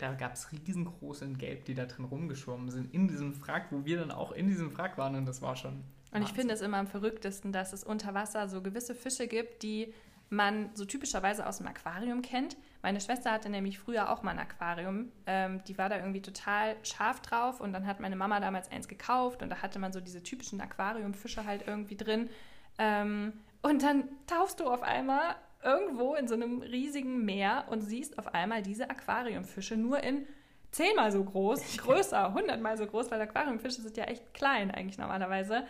Da 0.00 0.14
gab 0.14 0.32
es 0.32 0.50
riesengroße 0.50 1.26
in 1.26 1.36
Gelb, 1.36 1.66
die 1.66 1.74
da 1.74 1.84
drin 1.84 2.06
rumgeschwommen 2.06 2.70
sind, 2.70 2.94
in 2.94 3.06
diesem 3.06 3.38
Wrack, 3.46 3.66
wo 3.70 3.84
wir 3.84 3.98
dann 3.98 4.10
auch 4.10 4.32
in 4.32 4.46
diesem 4.46 4.74
Wrack 4.76 4.96
waren 4.96 5.14
und 5.14 5.26
das 5.26 5.42
war 5.42 5.56
schon. 5.56 5.72
Und 5.72 5.82
ich 5.82 6.12
Wahnsinn. 6.12 6.36
finde 6.36 6.54
es 6.54 6.62
immer 6.62 6.78
am 6.78 6.86
verrücktesten, 6.86 7.52
dass 7.52 7.74
es 7.74 7.84
unter 7.84 8.14
Wasser 8.14 8.48
so 8.48 8.62
gewisse 8.62 8.94
Fische 8.94 9.28
gibt, 9.28 9.62
die 9.62 9.92
man 10.30 10.70
so 10.74 10.86
typischerweise 10.86 11.46
aus 11.46 11.58
dem 11.58 11.66
Aquarium 11.66 12.22
kennt. 12.22 12.56
Meine 12.80 13.00
Schwester 13.00 13.30
hatte 13.30 13.50
nämlich 13.50 13.78
früher 13.78 14.10
auch 14.10 14.22
mal 14.22 14.30
ein 14.30 14.38
Aquarium. 14.38 15.12
Ähm, 15.26 15.62
die 15.64 15.76
war 15.76 15.90
da 15.90 15.98
irgendwie 15.98 16.22
total 16.22 16.76
scharf 16.82 17.20
drauf 17.20 17.60
und 17.60 17.74
dann 17.74 17.86
hat 17.86 18.00
meine 18.00 18.16
Mama 18.16 18.40
damals 18.40 18.70
eins 18.70 18.88
gekauft 18.88 19.42
und 19.42 19.50
da 19.50 19.56
hatte 19.60 19.78
man 19.78 19.92
so 19.92 20.00
diese 20.00 20.22
typischen 20.22 20.62
Aquariumfische 20.62 21.44
halt 21.44 21.66
irgendwie 21.66 21.96
drin. 21.96 22.30
Ähm, 22.78 23.34
und 23.60 23.82
dann 23.82 24.04
tauchst 24.26 24.60
du 24.60 24.64
auf 24.64 24.82
einmal 24.82 25.34
irgendwo 25.62 26.14
in 26.14 26.28
so 26.28 26.34
einem 26.34 26.62
riesigen 26.62 27.24
Meer 27.24 27.66
und 27.68 27.82
siehst 27.82 28.18
auf 28.18 28.34
einmal 28.34 28.62
diese 28.62 28.90
Aquariumfische 28.90 29.76
nur 29.76 30.02
in 30.02 30.26
zehnmal 30.70 31.12
so 31.12 31.22
groß, 31.22 31.76
größer, 31.78 32.34
hundertmal 32.34 32.76
so 32.76 32.86
groß, 32.86 33.10
weil 33.10 33.20
Aquariumfische 33.20 33.82
sind 33.82 33.96
ja 33.96 34.04
echt 34.04 34.34
klein 34.34 34.70
eigentlich 34.70 34.98
normalerweise. 34.98 35.64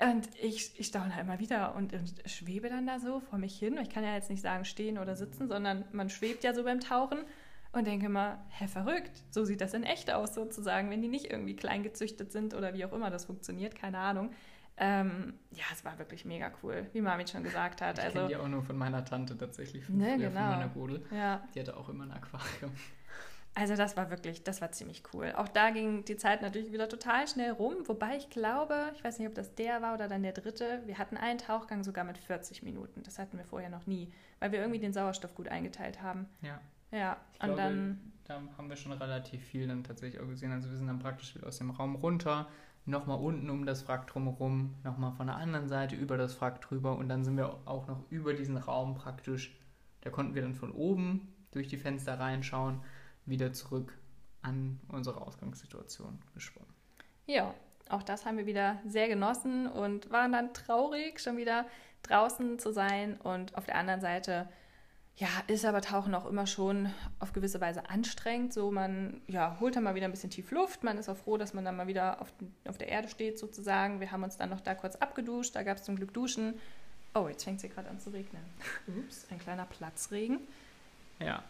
Und 0.00 0.28
ich, 0.40 0.78
ich 0.78 0.86
staune 0.86 1.14
halt 1.14 1.26
mal 1.26 1.40
wieder 1.40 1.74
und, 1.74 1.92
und 1.92 2.22
schwebe 2.26 2.68
dann 2.68 2.86
da 2.86 3.00
so 3.00 3.18
vor 3.18 3.38
mich 3.38 3.58
hin. 3.58 3.78
Ich 3.82 3.90
kann 3.90 4.04
ja 4.04 4.14
jetzt 4.14 4.30
nicht 4.30 4.42
sagen 4.42 4.64
stehen 4.64 4.96
oder 4.96 5.16
sitzen, 5.16 5.48
sondern 5.48 5.84
man 5.90 6.08
schwebt 6.08 6.44
ja 6.44 6.54
so 6.54 6.62
beim 6.62 6.78
Tauchen 6.78 7.18
und 7.72 7.86
denke 7.86 8.08
mal, 8.08 8.38
hä, 8.50 8.68
verrückt. 8.68 9.24
So 9.30 9.44
sieht 9.44 9.60
das 9.60 9.74
in 9.74 9.82
echt 9.82 10.12
aus 10.12 10.34
sozusagen, 10.34 10.90
wenn 10.90 11.02
die 11.02 11.08
nicht 11.08 11.30
irgendwie 11.30 11.56
klein 11.56 11.82
gezüchtet 11.82 12.30
sind 12.30 12.54
oder 12.54 12.74
wie 12.74 12.84
auch 12.84 12.92
immer 12.92 13.10
das 13.10 13.24
funktioniert, 13.24 13.74
keine 13.74 13.98
Ahnung. 13.98 14.30
Ähm, 14.80 15.34
ja, 15.50 15.64
es 15.72 15.84
war 15.84 15.98
wirklich 15.98 16.24
mega 16.24 16.52
cool, 16.62 16.86
wie 16.92 17.00
Mami 17.00 17.26
schon 17.26 17.42
gesagt 17.42 17.80
hat. 17.82 17.98
Ich 17.98 18.04
Also, 18.04 18.16
kenne 18.18 18.28
die 18.28 18.36
auch 18.36 18.48
nur 18.48 18.62
von 18.62 18.76
meiner 18.76 19.04
Tante 19.04 19.36
tatsächlich, 19.36 19.84
von, 19.84 19.96
Ne, 19.98 20.16
genau. 20.18 20.40
von 20.40 20.48
meiner 20.50 20.68
Godel. 20.68 21.04
ja, 21.10 21.42
Die 21.54 21.60
hatte 21.60 21.76
auch 21.76 21.88
immer 21.88 22.04
ein 22.04 22.12
Aquarium. 22.12 22.72
Also 23.54 23.74
das 23.74 23.96
war 23.96 24.08
wirklich, 24.10 24.44
das 24.44 24.60
war 24.60 24.70
ziemlich 24.70 25.02
cool. 25.12 25.32
Auch 25.36 25.48
da 25.48 25.70
ging 25.70 26.04
die 26.04 26.16
Zeit 26.16 26.42
natürlich 26.42 26.70
wieder 26.70 26.88
total 26.88 27.26
schnell 27.26 27.50
rum, 27.50 27.74
wobei 27.86 28.16
ich 28.16 28.30
glaube, 28.30 28.92
ich 28.94 29.02
weiß 29.02 29.18
nicht, 29.18 29.26
ob 29.26 29.34
das 29.34 29.52
der 29.56 29.82
war 29.82 29.94
oder 29.94 30.06
dann 30.06 30.22
der 30.22 30.30
dritte, 30.32 30.82
wir 30.86 30.96
hatten 30.98 31.16
einen 31.16 31.38
Tauchgang 31.38 31.82
sogar 31.82 32.04
mit 32.04 32.18
40 32.18 32.62
Minuten. 32.62 33.02
Das 33.02 33.18
hatten 33.18 33.36
wir 33.36 33.44
vorher 33.44 33.68
noch 33.70 33.86
nie, 33.88 34.12
weil 34.38 34.52
wir 34.52 34.60
irgendwie 34.60 34.78
den 34.78 34.92
Sauerstoff 34.92 35.34
gut 35.34 35.48
eingeteilt 35.48 36.00
haben. 36.02 36.26
Ja, 36.40 36.60
Ja, 36.92 37.16
ich 37.34 37.40
und 37.40 37.46
glaube, 37.46 37.62
dann, 37.62 38.12
da 38.26 38.40
haben 38.56 38.68
wir 38.68 38.76
schon 38.76 38.92
relativ 38.92 39.42
viel 39.42 39.66
dann 39.66 39.82
tatsächlich 39.82 40.20
auch 40.22 40.28
gesehen. 40.28 40.52
Also 40.52 40.70
wir 40.70 40.76
sind 40.76 40.86
dann 40.86 41.00
praktisch 41.00 41.34
wieder 41.34 41.48
aus 41.48 41.58
dem 41.58 41.70
Raum 41.70 41.96
runter, 41.96 42.46
nochmal 42.88 43.18
unten 43.18 43.50
um 43.50 43.66
das 43.66 43.86
Wrack 43.86 44.06
drumherum, 44.06 44.74
nochmal 44.82 45.12
von 45.12 45.26
der 45.26 45.36
anderen 45.36 45.68
Seite 45.68 45.94
über 45.94 46.16
das 46.16 46.40
Wrack 46.40 46.60
drüber 46.60 46.96
und 46.96 47.08
dann 47.08 47.24
sind 47.24 47.36
wir 47.36 47.58
auch 47.66 47.86
noch 47.86 48.02
über 48.10 48.34
diesen 48.34 48.56
Raum 48.56 48.94
praktisch, 48.94 49.56
da 50.00 50.10
konnten 50.10 50.34
wir 50.34 50.42
dann 50.42 50.54
von 50.54 50.72
oben 50.72 51.32
durch 51.50 51.68
die 51.68 51.76
Fenster 51.76 52.18
reinschauen, 52.18 52.80
wieder 53.26 53.52
zurück 53.52 53.96
an 54.42 54.80
unsere 54.88 55.20
Ausgangssituation 55.20 56.18
geschwommen. 56.34 56.72
ja, 57.26 57.54
auch 57.90 58.02
das 58.02 58.26
haben 58.26 58.36
wir 58.36 58.46
wieder 58.46 58.78
sehr 58.86 59.08
genossen 59.08 59.66
und 59.66 60.10
waren 60.10 60.32
dann 60.32 60.52
traurig, 60.52 61.20
schon 61.20 61.36
wieder 61.36 61.66
draußen 62.02 62.58
zu 62.58 62.72
sein. 62.72 63.18
Und 63.20 63.56
auf 63.56 63.64
der 63.64 63.76
anderen 63.76 64.00
Seite, 64.00 64.48
ja, 65.18 65.28
ist 65.48 65.64
aber 65.64 65.80
Tauchen 65.80 66.14
auch 66.14 66.26
immer 66.26 66.46
schon 66.46 66.92
auf 67.18 67.32
gewisse 67.32 67.60
Weise 67.60 67.90
anstrengend. 67.90 68.52
So, 68.52 68.70
man 68.70 69.20
ja, 69.26 69.56
holt 69.60 69.74
dann 69.76 69.82
mal 69.84 69.94
wieder 69.96 70.06
ein 70.06 70.12
bisschen 70.12 70.30
tief 70.30 70.50
Luft. 70.52 70.84
Man 70.84 70.96
ist 70.96 71.08
auch 71.08 71.16
froh, 71.16 71.36
dass 71.36 71.54
man 71.54 71.64
dann 71.64 71.76
mal 71.76 71.86
wieder 71.88 72.20
auf, 72.22 72.32
auf 72.68 72.78
der 72.78 72.88
Erde 72.88 73.08
steht, 73.08 73.38
sozusagen. 73.38 73.98
Wir 74.00 74.12
haben 74.12 74.22
uns 74.22 74.36
dann 74.36 74.50
noch 74.50 74.60
da 74.60 74.74
kurz 74.74 74.94
abgeduscht. 74.96 75.56
Da 75.56 75.64
gab 75.64 75.76
es 75.78 75.82
zum 75.82 75.96
Glück 75.96 76.14
Duschen. 76.14 76.54
Oh, 77.14 77.26
jetzt 77.28 77.42
fängt 77.42 77.56
es 77.56 77.62
hier 77.62 77.70
gerade 77.70 77.88
an 77.88 77.98
zu 77.98 78.10
regnen. 78.10 78.42
Ups, 78.86 79.26
ein 79.30 79.38
kleiner 79.40 79.64
Platzregen. 79.66 80.38
Ja, 81.18 81.42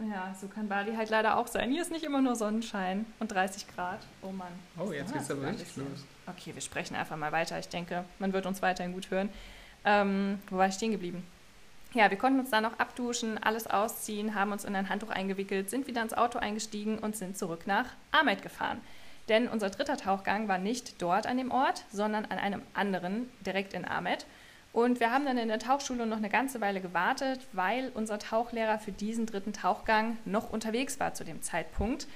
Ja, 0.00 0.34
so 0.40 0.48
kann 0.48 0.68
Bali 0.68 0.96
halt 0.96 1.10
leider 1.10 1.36
auch 1.36 1.46
sein. 1.46 1.70
Hier 1.70 1.80
ist 1.82 1.92
nicht 1.92 2.04
immer 2.04 2.20
nur 2.20 2.34
Sonnenschein 2.34 3.06
und 3.20 3.30
30 3.30 3.68
Grad. 3.68 4.00
Oh 4.22 4.32
Mann. 4.32 4.50
Oh, 4.76 4.90
jetzt 4.90 5.12
Ah, 5.12 5.18
geht's 5.18 5.30
aber 5.30 5.46
richtig 5.46 5.76
los. 5.76 6.04
Okay, 6.26 6.52
wir 6.52 6.60
sprechen 6.60 6.96
einfach 6.96 7.16
mal 7.16 7.30
weiter. 7.30 7.56
Ich 7.60 7.68
denke, 7.68 8.04
man 8.18 8.32
wird 8.32 8.46
uns 8.46 8.62
weiterhin 8.62 8.92
gut 8.94 9.10
hören. 9.10 9.28
Ähm, 9.84 10.40
wo 10.50 10.56
war 10.56 10.66
ich 10.66 10.74
stehen 10.74 10.90
geblieben? 10.90 11.24
Ja, 11.94 12.10
wir 12.10 12.18
konnten 12.18 12.40
uns 12.40 12.50
dann 12.50 12.64
noch 12.64 12.80
abduschen, 12.80 13.40
alles 13.40 13.68
ausziehen, 13.68 14.34
haben 14.34 14.50
uns 14.50 14.64
in 14.64 14.74
ein 14.74 14.88
Handtuch 14.88 15.10
eingewickelt, 15.10 15.70
sind 15.70 15.86
wieder 15.86 16.02
ins 16.02 16.12
Auto 16.12 16.40
eingestiegen 16.40 16.98
und 16.98 17.14
sind 17.14 17.38
zurück 17.38 17.68
nach 17.68 17.86
Ahmed 18.10 18.42
gefahren. 18.42 18.80
Denn 19.28 19.46
unser 19.46 19.70
dritter 19.70 19.96
Tauchgang 19.96 20.48
war 20.48 20.58
nicht 20.58 21.00
dort 21.00 21.28
an 21.28 21.38
dem 21.38 21.52
Ort, 21.52 21.84
sondern 21.92 22.24
an 22.24 22.38
einem 22.38 22.62
anderen, 22.74 23.30
direkt 23.46 23.74
in 23.74 23.84
Ahmed. 23.84 24.26
Und 24.72 24.98
wir 24.98 25.12
haben 25.12 25.24
dann 25.24 25.38
in 25.38 25.46
der 25.46 25.60
Tauchschule 25.60 26.04
noch 26.04 26.16
eine 26.16 26.30
ganze 26.30 26.60
Weile 26.60 26.80
gewartet, 26.80 27.46
weil 27.52 27.92
unser 27.94 28.18
Tauchlehrer 28.18 28.80
für 28.80 28.90
diesen 28.90 29.24
dritten 29.24 29.52
Tauchgang 29.52 30.18
noch 30.24 30.50
unterwegs 30.50 30.98
war 30.98 31.14
zu 31.14 31.22
dem 31.22 31.42
Zeitpunkt. 31.42 32.08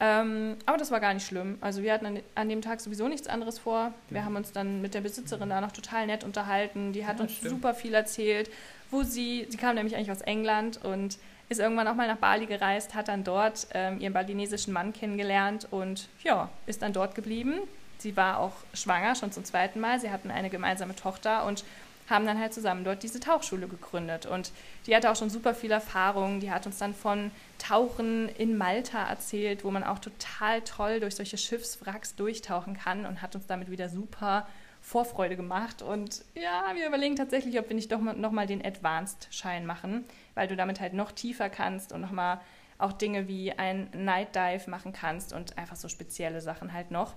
Ähm, 0.00 0.56
aber 0.66 0.76
das 0.76 0.90
war 0.90 1.00
gar 1.00 1.14
nicht 1.14 1.26
schlimm. 1.26 1.56
Also 1.60 1.82
wir 1.82 1.92
hatten 1.92 2.06
an, 2.06 2.18
an 2.34 2.48
dem 2.48 2.62
Tag 2.62 2.80
sowieso 2.80 3.06
nichts 3.08 3.28
anderes 3.28 3.58
vor. 3.60 3.92
Wir 4.10 4.18
Ja. 4.20 4.24
haben 4.24 4.36
uns 4.36 4.50
dann 4.52 4.82
mit 4.82 4.92
der 4.94 5.00
Besitzerin 5.00 5.48
da 5.48 5.60
noch 5.60 5.72
total 5.72 6.06
nett 6.06 6.24
unterhalten. 6.24 6.92
Die 6.92 7.06
hat 7.06 7.18
Ja, 7.18 7.22
uns 7.24 7.32
stimmt. 7.36 7.50
super 7.50 7.74
viel 7.74 7.94
erzählt, 7.94 8.50
wo 8.90 9.02
sie, 9.02 9.46
sie 9.48 9.56
kam 9.56 9.76
nämlich 9.76 9.94
eigentlich 9.96 10.10
aus 10.10 10.20
England 10.22 10.84
und 10.84 11.18
ist 11.48 11.60
irgendwann 11.60 11.86
auch 11.86 11.94
mal 11.94 12.08
nach 12.08 12.16
Bali 12.16 12.46
gereist, 12.46 12.94
hat 12.94 13.08
dann 13.08 13.22
dort 13.22 13.68
ähm, 13.72 14.00
ihren 14.00 14.12
balinesischen 14.12 14.72
Mann 14.72 14.92
kennengelernt 14.92 15.68
und 15.70 16.08
ja, 16.24 16.48
ist 16.66 16.82
dann 16.82 16.92
dort 16.92 17.14
geblieben. 17.14 17.54
Sie 17.98 18.16
war 18.16 18.38
auch 18.40 18.52
schwanger, 18.74 19.14
schon 19.14 19.30
zum 19.30 19.44
zweiten 19.44 19.78
Mal. 19.78 20.00
Sie 20.00 20.10
hatten 20.10 20.30
eine 20.30 20.50
gemeinsame 20.50 20.96
Tochter 20.96 21.46
und 21.46 21.64
haben 22.08 22.26
dann 22.26 22.38
halt 22.38 22.52
zusammen 22.52 22.84
dort 22.84 23.02
diese 23.02 23.20
Tauchschule 23.20 23.66
gegründet. 23.66 24.26
Und 24.26 24.52
die 24.86 24.94
hatte 24.94 25.10
auch 25.10 25.16
schon 25.16 25.30
super 25.30 25.54
viel 25.54 25.70
Erfahrung. 25.70 26.40
Die 26.40 26.50
hat 26.50 26.66
uns 26.66 26.78
dann 26.78 26.94
von 26.94 27.30
Tauchen 27.58 28.28
in 28.28 28.56
Malta 28.56 29.02
erzählt, 29.08 29.64
wo 29.64 29.70
man 29.70 29.84
auch 29.84 29.98
total 29.98 30.60
toll 30.62 31.00
durch 31.00 31.16
solche 31.16 31.38
Schiffswracks 31.38 32.14
durchtauchen 32.14 32.76
kann 32.76 33.06
und 33.06 33.22
hat 33.22 33.34
uns 33.34 33.46
damit 33.46 33.70
wieder 33.70 33.88
super 33.88 34.46
Vorfreude 34.82 35.36
gemacht. 35.36 35.80
Und 35.80 36.24
ja, 36.34 36.72
wir 36.74 36.86
überlegen 36.86 37.16
tatsächlich, 37.16 37.58
ob 37.58 37.68
wir 37.68 37.74
nicht 37.74 37.90
doch 37.90 38.00
mal, 38.00 38.14
noch 38.14 38.32
mal 38.32 38.46
den 38.46 38.64
Advanced-Schein 38.64 39.64
machen, 39.64 40.04
weil 40.34 40.46
du 40.46 40.56
damit 40.56 40.78
halt 40.78 40.92
noch 40.92 41.10
tiefer 41.10 41.48
kannst 41.48 41.92
und 41.92 42.02
noch 42.02 42.10
mal 42.10 42.40
auch 42.76 42.92
Dinge 42.92 43.26
wie 43.26 43.52
ein 43.52 43.88
Night 43.94 44.34
Dive 44.34 44.68
machen 44.68 44.92
kannst 44.92 45.32
und 45.32 45.56
einfach 45.56 45.76
so 45.76 45.88
spezielle 45.88 46.42
Sachen 46.42 46.74
halt 46.74 46.90
noch. 46.90 47.14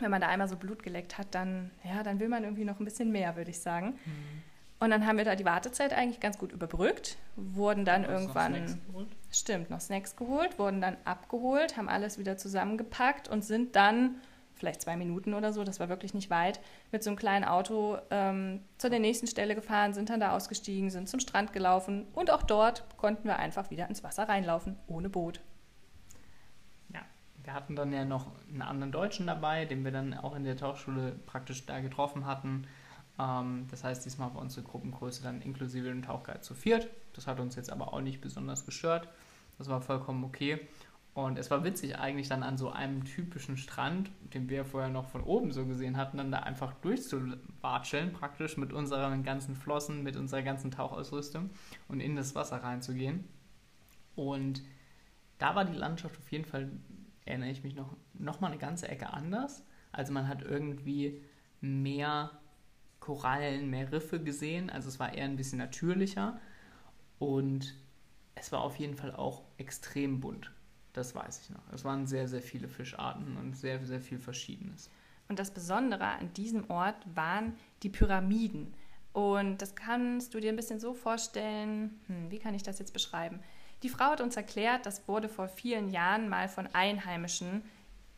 Wenn 0.00 0.10
man 0.10 0.20
da 0.20 0.28
einmal 0.28 0.48
so 0.48 0.56
Blut 0.56 0.82
geleckt 0.82 1.18
hat, 1.18 1.28
dann, 1.32 1.70
ja, 1.84 2.02
dann 2.02 2.20
will 2.20 2.28
man 2.28 2.44
irgendwie 2.44 2.64
noch 2.64 2.78
ein 2.78 2.84
bisschen 2.84 3.10
mehr, 3.10 3.36
würde 3.36 3.50
ich 3.50 3.60
sagen. 3.60 3.98
Und 4.80 4.90
dann 4.90 5.06
haben 5.06 5.18
wir 5.18 5.24
da 5.24 5.34
die 5.34 5.44
Wartezeit 5.44 5.92
eigentlich 5.92 6.20
ganz 6.20 6.38
gut 6.38 6.52
überbrückt, 6.52 7.16
wurden 7.34 7.84
dann 7.84 8.02
Hast 8.02 8.08
du 8.08 8.12
noch 8.12 8.20
irgendwann, 8.20 8.54
Snacks 8.54 8.78
geholt? 8.86 9.08
stimmt, 9.32 9.70
noch 9.70 9.80
Snacks 9.80 10.14
geholt, 10.16 10.58
wurden 10.58 10.80
dann 10.80 10.96
abgeholt, 11.04 11.76
haben 11.76 11.88
alles 11.88 12.18
wieder 12.18 12.36
zusammengepackt 12.36 13.28
und 13.28 13.44
sind 13.44 13.74
dann 13.74 14.16
vielleicht 14.54 14.82
zwei 14.82 14.96
Minuten 14.96 15.34
oder 15.34 15.52
so, 15.52 15.64
das 15.64 15.80
war 15.80 15.88
wirklich 15.88 16.14
nicht 16.14 16.30
weit, 16.30 16.60
mit 16.92 17.02
so 17.02 17.10
einem 17.10 17.16
kleinen 17.16 17.44
Auto 17.44 17.98
ähm, 18.10 18.60
zu 18.76 18.90
der 18.90 18.98
nächsten 18.98 19.26
Stelle 19.26 19.54
gefahren, 19.54 19.94
sind 19.94 20.10
dann 20.10 20.20
da 20.20 20.32
ausgestiegen, 20.36 20.90
sind 20.90 21.08
zum 21.08 21.20
Strand 21.20 21.52
gelaufen 21.52 22.06
und 22.12 22.30
auch 22.30 22.42
dort 22.42 22.84
konnten 22.96 23.26
wir 23.26 23.38
einfach 23.38 23.70
wieder 23.70 23.88
ins 23.88 24.02
Wasser 24.04 24.28
reinlaufen, 24.28 24.76
ohne 24.86 25.08
Boot. 25.08 25.40
Wir 27.48 27.54
hatten 27.54 27.76
dann 27.76 27.94
ja 27.94 28.04
noch 28.04 28.26
einen 28.50 28.60
anderen 28.60 28.92
Deutschen 28.92 29.26
dabei, 29.26 29.64
den 29.64 29.82
wir 29.82 29.90
dann 29.90 30.12
auch 30.12 30.36
in 30.36 30.44
der 30.44 30.58
Tauchschule 30.58 31.12
praktisch 31.24 31.64
da 31.64 31.80
getroffen 31.80 32.26
hatten. 32.26 32.66
Ähm, 33.18 33.64
das 33.70 33.84
heißt, 33.84 34.04
diesmal 34.04 34.34
war 34.34 34.42
unsere 34.42 34.66
Gruppengröße 34.66 35.22
dann 35.22 35.40
inklusive 35.40 35.88
dem 35.88 36.02
Tauchguide 36.02 36.42
zu 36.42 36.52
viert. 36.52 36.88
Das 37.14 37.26
hat 37.26 37.40
uns 37.40 37.56
jetzt 37.56 37.72
aber 37.72 37.94
auch 37.94 38.02
nicht 38.02 38.20
besonders 38.20 38.66
gestört. 38.66 39.08
Das 39.56 39.70
war 39.70 39.80
vollkommen 39.80 40.24
okay. 40.24 40.60
Und 41.14 41.38
es 41.38 41.50
war 41.50 41.64
witzig 41.64 41.98
eigentlich 41.98 42.28
dann 42.28 42.42
an 42.42 42.58
so 42.58 42.70
einem 42.70 43.06
typischen 43.06 43.56
Strand, 43.56 44.10
den 44.34 44.50
wir 44.50 44.66
vorher 44.66 44.90
noch 44.90 45.08
von 45.08 45.22
oben 45.22 45.50
so 45.50 45.64
gesehen 45.64 45.96
hatten, 45.96 46.18
dann 46.18 46.30
da 46.30 46.40
einfach 46.40 46.74
durchzuwatscheln, 46.82 48.12
praktisch 48.12 48.58
mit 48.58 48.74
unseren 48.74 49.22
ganzen 49.22 49.56
Flossen, 49.56 50.02
mit 50.02 50.16
unserer 50.16 50.42
ganzen 50.42 50.70
Tauchausrüstung 50.70 51.48
und 51.88 52.00
in 52.00 52.14
das 52.14 52.34
Wasser 52.34 52.62
reinzugehen. 52.62 53.24
Und 54.16 54.62
da 55.38 55.54
war 55.54 55.64
die 55.64 55.76
Landschaft 55.76 56.18
auf 56.18 56.30
jeden 56.30 56.44
Fall, 56.44 56.70
erinnere 57.28 57.50
ich 57.50 57.62
mich 57.62 57.74
noch, 57.74 57.96
noch 58.14 58.40
mal 58.40 58.48
eine 58.48 58.58
ganze 58.58 58.88
Ecke 58.88 59.12
anders. 59.12 59.62
Also 59.92 60.12
man 60.12 60.28
hat 60.28 60.42
irgendwie 60.42 61.22
mehr 61.60 62.30
Korallen, 63.00 63.70
mehr 63.70 63.90
Riffe 63.92 64.22
gesehen. 64.22 64.70
Also 64.70 64.88
es 64.88 64.98
war 64.98 65.14
eher 65.14 65.24
ein 65.24 65.36
bisschen 65.36 65.58
natürlicher. 65.58 66.40
Und 67.18 67.74
es 68.34 68.52
war 68.52 68.60
auf 68.60 68.76
jeden 68.76 68.94
Fall 68.94 69.14
auch 69.14 69.42
extrem 69.56 70.20
bunt. 70.20 70.52
Das 70.92 71.14
weiß 71.14 71.42
ich 71.42 71.50
noch. 71.50 71.72
Es 71.72 71.84
waren 71.84 72.06
sehr, 72.06 72.28
sehr 72.28 72.42
viele 72.42 72.68
Fischarten 72.68 73.36
und 73.36 73.56
sehr, 73.56 73.84
sehr 73.84 74.00
viel 74.00 74.18
Verschiedenes. 74.18 74.90
Und 75.28 75.38
das 75.38 75.52
Besondere 75.52 76.06
an 76.06 76.32
diesem 76.34 76.70
Ort 76.70 76.96
waren 77.14 77.54
die 77.82 77.90
Pyramiden. 77.90 78.74
Und 79.12 79.58
das 79.58 79.74
kannst 79.74 80.34
du 80.34 80.40
dir 80.40 80.50
ein 80.50 80.56
bisschen 80.56 80.80
so 80.80 80.94
vorstellen, 80.94 82.00
hm, 82.06 82.30
wie 82.30 82.38
kann 82.38 82.54
ich 82.54 82.62
das 82.62 82.78
jetzt 82.78 82.92
beschreiben? 82.92 83.40
Die 83.82 83.88
Frau 83.88 84.06
hat 84.06 84.20
uns 84.20 84.36
erklärt, 84.36 84.86
das 84.86 85.06
wurde 85.06 85.28
vor 85.28 85.48
vielen 85.48 85.90
Jahren 85.90 86.28
mal 86.28 86.48
von 86.48 86.68
Einheimischen 86.72 87.62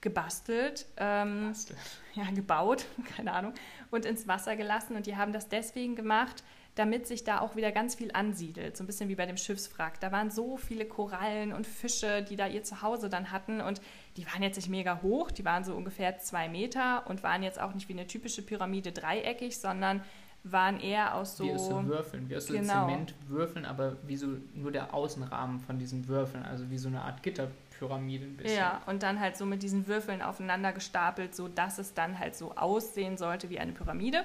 gebastelt, 0.00 0.86
ähm, 0.96 1.48
Bastel. 1.48 1.76
ja, 2.14 2.24
gebaut, 2.30 2.86
keine 3.16 3.32
Ahnung, 3.32 3.54
und 3.90 4.04
ins 4.04 4.26
Wasser 4.26 4.56
gelassen. 4.56 4.96
Und 4.96 5.06
die 5.06 5.16
haben 5.16 5.32
das 5.32 5.48
deswegen 5.48 5.96
gemacht, 5.96 6.42
damit 6.76 7.06
sich 7.06 7.24
da 7.24 7.40
auch 7.40 7.56
wieder 7.56 7.72
ganz 7.72 7.96
viel 7.96 8.10
ansiedelt. 8.12 8.76
So 8.76 8.84
ein 8.84 8.86
bisschen 8.86 9.08
wie 9.08 9.14
bei 9.16 9.26
dem 9.26 9.36
Schiffswrack. 9.36 10.00
Da 10.00 10.12
waren 10.12 10.30
so 10.30 10.56
viele 10.56 10.86
Korallen 10.86 11.52
und 11.52 11.66
Fische, 11.66 12.22
die 12.22 12.36
da 12.36 12.46
ihr 12.46 12.62
Zuhause 12.62 13.08
dann 13.08 13.32
hatten. 13.32 13.60
Und 13.60 13.82
die 14.16 14.26
waren 14.26 14.42
jetzt 14.42 14.56
nicht 14.56 14.68
mega 14.68 15.02
hoch, 15.02 15.30
die 15.30 15.44
waren 15.44 15.64
so 15.64 15.74
ungefähr 15.74 16.18
zwei 16.18 16.48
Meter 16.48 17.06
und 17.08 17.22
waren 17.22 17.42
jetzt 17.42 17.60
auch 17.60 17.74
nicht 17.74 17.88
wie 17.88 17.92
eine 17.92 18.06
typische 18.06 18.42
Pyramide 18.42 18.92
dreieckig, 18.92 19.58
sondern 19.58 20.02
waren 20.42 20.80
eher 20.80 21.14
aus 21.14 21.36
so. 21.36 21.44
wie 21.44 21.52
aus 21.52 21.66
so 21.68 21.84
Würfeln, 21.86 22.28
wie 22.28 22.36
aus 22.36 22.46
so 22.46 22.54
Genau. 22.54 22.86
Zementwürfeln, 22.86 23.64
aber 23.66 23.96
wie 24.06 24.16
so 24.16 24.28
nur 24.54 24.72
der 24.72 24.94
Außenrahmen 24.94 25.60
von 25.60 25.78
diesen 25.78 26.08
Würfeln, 26.08 26.44
also 26.44 26.70
wie 26.70 26.78
so 26.78 26.88
eine 26.88 27.02
Art 27.02 27.22
Gitterpyramide 27.22 28.24
ein 28.24 28.36
bisschen. 28.36 28.56
Ja, 28.56 28.80
und 28.86 29.02
dann 29.02 29.20
halt 29.20 29.36
so 29.36 29.44
mit 29.44 29.62
diesen 29.62 29.86
Würfeln 29.86 30.22
aufeinander 30.22 30.72
gestapelt, 30.72 31.34
so 31.34 31.48
dass 31.48 31.78
es 31.78 31.94
dann 31.94 32.18
halt 32.18 32.36
so 32.36 32.52
aussehen 32.56 33.18
sollte 33.18 33.50
wie 33.50 33.58
eine 33.58 33.72
Pyramide. 33.72 34.24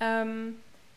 Ähm, 0.00 0.56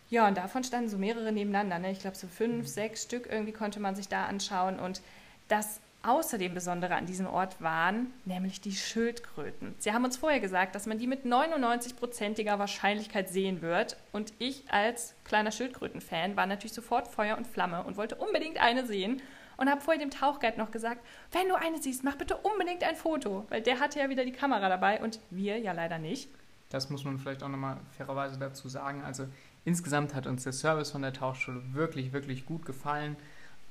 ja, 0.10 0.28
und 0.28 0.36
davon 0.38 0.64
standen 0.64 0.90
so 0.90 0.98
mehrere 0.98 1.32
nebeneinander. 1.32 1.80
Ne? 1.80 1.92
Ich 1.92 2.00
glaube, 2.00 2.18
so 2.18 2.28
fünf, 2.28 2.68
sechs 2.68 3.04
Stück 3.04 3.28
irgendwie 3.32 3.54
konnte 3.54 3.80
man 3.80 3.96
sich 3.96 4.08
da 4.08 4.26
anschauen. 4.26 4.80
Und 4.80 5.02
das 5.48 5.80
außerdem 6.04 6.54
Besondere 6.54 6.96
an 6.96 7.06
diesem 7.06 7.28
Ort 7.28 7.62
waren 7.62 8.14
nämlich 8.26 8.62
die 8.62 8.72
Schildkröten. 8.72 9.76
Sie 9.80 9.94
haben 9.94 10.06
uns 10.06 10.18
vorher 10.18 10.40
gesagt, 10.40 10.76
dass 10.76 10.86
man 10.86 10.98
die 10.98 11.08
mit 11.08 11.26
99-prozentiger 11.26 12.60
Wahrscheinlichkeit 12.60 13.30
sehen 13.30 13.62
wird. 13.62 13.98
Und 14.12 14.34
ich 14.40 14.64
als 14.72 15.16
kleiner 15.26 15.52
Schildkröten-Fan 15.52 16.38
war 16.38 16.46
natürlich 16.46 16.74
sofort 16.74 17.08
Feuer 17.08 17.38
und 17.38 17.48
Flamme 17.48 17.84
und 17.84 17.98
wollte 17.98 18.16
unbedingt 18.16 18.60
eine 18.62 18.86
sehen. 18.86 19.22
Und 19.58 19.70
habe 19.70 19.82
vorher 19.82 20.00
dem 20.00 20.10
Tauchguide 20.10 20.58
noch 20.58 20.72
gesagt, 20.72 21.06
wenn 21.34 21.50
du 21.50 21.56
eine 21.56 21.82
siehst, 21.82 22.06
mach 22.06 22.16
bitte 22.16 22.38
unbedingt 22.38 22.82
ein 22.86 22.96
Foto. 22.96 23.46
Weil 23.50 23.62
der 23.62 23.82
hatte 23.82 24.00
ja 24.00 24.10
wieder 24.10 24.24
die 24.24 24.32
Kamera 24.32 24.70
dabei 24.70 25.02
und 25.02 25.20
wir 25.32 25.58
ja 25.60 25.74
leider 25.74 26.00
nicht. 26.00 26.30
Das 26.70 26.90
muss 26.90 27.04
man 27.04 27.18
vielleicht 27.18 27.44
auch 27.44 27.50
nochmal 27.50 27.78
fairerweise 27.98 28.40
dazu 28.40 28.70
sagen. 28.70 29.04
Also 29.04 29.26
insgesamt 29.66 30.16
hat 30.16 30.28
uns 30.28 30.44
der 30.44 30.54
Service 30.54 30.92
von 30.92 31.02
der 31.02 31.12
Tauchschule 31.12 31.62
wirklich, 31.74 32.14
wirklich 32.14 32.46
gut 32.46 32.66
gefallen, 32.66 33.18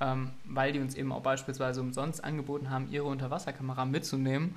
ähm, 0.01 0.31
weil 0.45 0.73
die 0.73 0.81
uns 0.81 0.95
eben 0.95 1.13
auch 1.13 1.23
beispielsweise 1.23 1.81
umsonst 1.81 2.23
angeboten 2.23 2.71
haben, 2.71 2.89
ihre 2.91 3.07
Unterwasserkamera 3.07 3.85
mitzunehmen, 3.85 4.57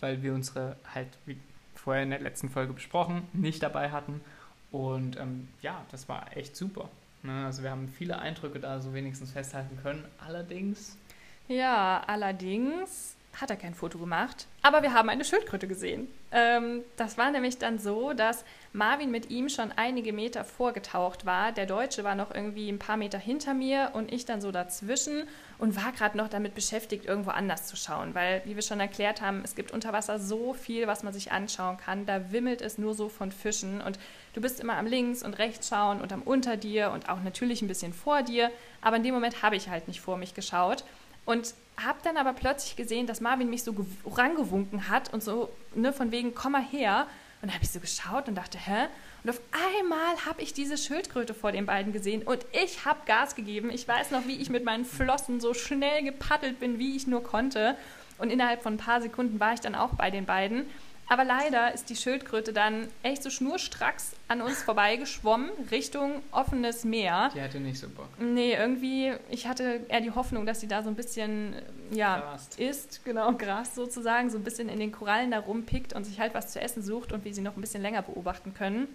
weil 0.00 0.22
wir 0.22 0.34
unsere 0.34 0.76
halt, 0.94 1.08
wie 1.26 1.38
vorher 1.74 2.02
in 2.02 2.10
der 2.10 2.20
letzten 2.20 2.48
Folge 2.50 2.72
besprochen, 2.72 3.22
nicht 3.32 3.62
dabei 3.62 3.90
hatten. 3.90 4.20
Und 4.70 5.18
ähm, 5.18 5.48
ja, 5.62 5.84
das 5.90 6.08
war 6.08 6.36
echt 6.36 6.56
super. 6.56 6.88
Ne? 7.22 7.44
Also 7.46 7.62
wir 7.62 7.70
haben 7.70 7.88
viele 7.88 8.18
Eindrücke 8.18 8.58
da 8.60 8.80
so 8.80 8.94
wenigstens 8.94 9.32
festhalten 9.32 9.78
können. 9.82 10.04
Allerdings 10.18 10.96
Ja, 11.48 12.02
allerdings 12.06 13.13
hat 13.40 13.50
er 13.50 13.56
kein 13.56 13.74
Foto 13.74 13.98
gemacht, 13.98 14.46
aber 14.62 14.82
wir 14.82 14.92
haben 14.92 15.08
eine 15.08 15.24
Schildkröte 15.24 15.66
gesehen. 15.66 16.08
Ähm, 16.32 16.82
das 16.96 17.18
war 17.18 17.30
nämlich 17.30 17.58
dann 17.58 17.78
so, 17.78 18.12
dass 18.12 18.44
Marvin 18.72 19.10
mit 19.10 19.30
ihm 19.30 19.48
schon 19.48 19.72
einige 19.72 20.12
Meter 20.12 20.44
vorgetaucht 20.44 21.26
war. 21.26 21.52
Der 21.52 21.66
Deutsche 21.66 22.04
war 22.04 22.14
noch 22.14 22.34
irgendwie 22.34 22.68
ein 22.68 22.78
paar 22.78 22.96
Meter 22.96 23.18
hinter 23.18 23.54
mir 23.54 23.90
und 23.92 24.12
ich 24.12 24.24
dann 24.24 24.40
so 24.40 24.50
dazwischen 24.50 25.28
und 25.58 25.76
war 25.76 25.92
gerade 25.92 26.16
noch 26.16 26.28
damit 26.28 26.54
beschäftigt, 26.54 27.04
irgendwo 27.04 27.30
anders 27.30 27.66
zu 27.66 27.76
schauen, 27.76 28.14
weil, 28.14 28.42
wie 28.44 28.54
wir 28.54 28.62
schon 28.62 28.80
erklärt 28.80 29.20
haben, 29.20 29.42
es 29.44 29.54
gibt 29.54 29.70
unter 29.70 29.92
Wasser 29.92 30.18
so 30.18 30.52
viel, 30.52 30.86
was 30.86 31.02
man 31.02 31.12
sich 31.12 31.32
anschauen 31.32 31.76
kann. 31.76 32.06
Da 32.06 32.32
wimmelt 32.32 32.62
es 32.62 32.78
nur 32.78 32.94
so 32.94 33.08
von 33.08 33.32
Fischen 33.32 33.80
und 33.80 33.98
du 34.34 34.40
bist 34.40 34.60
immer 34.60 34.76
am 34.76 34.86
links 34.86 35.22
und 35.22 35.38
rechts 35.38 35.68
schauen 35.68 36.00
und 36.00 36.12
am 36.12 36.22
unter 36.22 36.56
dir 36.56 36.90
und 36.90 37.08
auch 37.08 37.22
natürlich 37.22 37.62
ein 37.62 37.68
bisschen 37.68 37.92
vor 37.92 38.22
dir, 38.22 38.50
aber 38.80 38.96
in 38.96 39.02
dem 39.02 39.14
Moment 39.14 39.42
habe 39.42 39.56
ich 39.56 39.68
halt 39.68 39.88
nicht 39.88 40.00
vor 40.00 40.16
mich 40.16 40.34
geschaut. 40.34 40.84
Und 41.24 41.54
habe 41.82 41.98
dann 42.04 42.16
aber 42.16 42.32
plötzlich 42.32 42.76
gesehen, 42.76 43.06
dass 43.06 43.20
Marvin 43.20 43.50
mich 43.50 43.62
so 43.64 43.72
gew- 43.72 43.86
rangewunken 44.16 44.88
hat 44.88 45.12
und 45.12 45.22
so, 45.22 45.50
ne, 45.74 45.92
von 45.92 46.12
wegen, 46.12 46.34
komm 46.34 46.52
mal 46.52 46.62
her. 46.62 47.06
Und 47.42 47.48
da 47.48 47.54
habe 47.54 47.64
ich 47.64 47.70
so 47.70 47.80
geschaut 47.80 48.28
und 48.28 48.36
dachte, 48.36 48.58
hä? 48.58 48.86
Und 49.22 49.30
auf 49.30 49.40
einmal 49.78 50.16
habe 50.26 50.40
ich 50.42 50.54
diese 50.54 50.78
Schildkröte 50.78 51.34
vor 51.34 51.52
den 51.52 51.66
beiden 51.66 51.92
gesehen 51.92 52.22
und 52.22 52.44
ich 52.52 52.84
habe 52.84 53.00
Gas 53.06 53.34
gegeben. 53.34 53.70
Ich 53.70 53.86
weiß 53.88 54.10
noch, 54.10 54.26
wie 54.26 54.36
ich 54.36 54.50
mit 54.50 54.64
meinen 54.64 54.84
Flossen 54.84 55.40
so 55.40 55.52
schnell 55.54 56.02
gepaddelt 56.04 56.60
bin, 56.60 56.78
wie 56.78 56.96
ich 56.96 57.06
nur 57.06 57.22
konnte. 57.22 57.76
Und 58.18 58.30
innerhalb 58.30 58.62
von 58.62 58.74
ein 58.74 58.78
paar 58.78 59.02
Sekunden 59.02 59.40
war 59.40 59.52
ich 59.54 59.60
dann 59.60 59.74
auch 59.74 59.94
bei 59.94 60.10
den 60.10 60.24
beiden. 60.24 60.66
Aber 61.08 61.24
leider 61.24 61.74
ist 61.74 61.90
die 61.90 61.96
Schildkröte 61.96 62.52
dann 62.52 62.88
echt 63.02 63.22
so 63.22 63.30
schnurstracks 63.30 64.12
an 64.28 64.40
uns 64.40 64.62
vorbeigeschwommen, 64.62 65.50
Richtung 65.70 66.22
offenes 66.30 66.84
Meer. 66.84 67.30
die 67.34 67.42
hatte 67.42 67.60
nicht 67.60 67.78
so 67.78 67.88
Bock. 67.88 68.08
Nee, 68.18 68.54
irgendwie, 68.54 69.12
ich 69.30 69.46
hatte 69.46 69.80
eher 69.88 70.00
die 70.00 70.10
Hoffnung, 70.10 70.46
dass 70.46 70.60
sie 70.60 70.68
da 70.68 70.82
so 70.82 70.88
ein 70.88 70.94
bisschen, 70.94 71.54
ja, 71.90 72.20
Grast. 72.20 72.58
isst, 72.58 73.04
genau, 73.04 73.32
Gras 73.32 73.74
sozusagen, 73.74 74.30
so 74.30 74.38
ein 74.38 74.44
bisschen 74.44 74.68
in 74.68 74.78
den 74.78 74.92
Korallen 74.92 75.30
da 75.30 75.40
rumpickt 75.40 75.92
und 75.92 76.04
sich 76.04 76.20
halt 76.20 76.34
was 76.34 76.52
zu 76.52 76.60
essen 76.60 76.82
sucht 76.82 77.12
und 77.12 77.24
wir 77.24 77.34
sie 77.34 77.42
noch 77.42 77.56
ein 77.56 77.60
bisschen 77.60 77.82
länger 77.82 78.02
beobachten 78.02 78.54
können. 78.54 78.88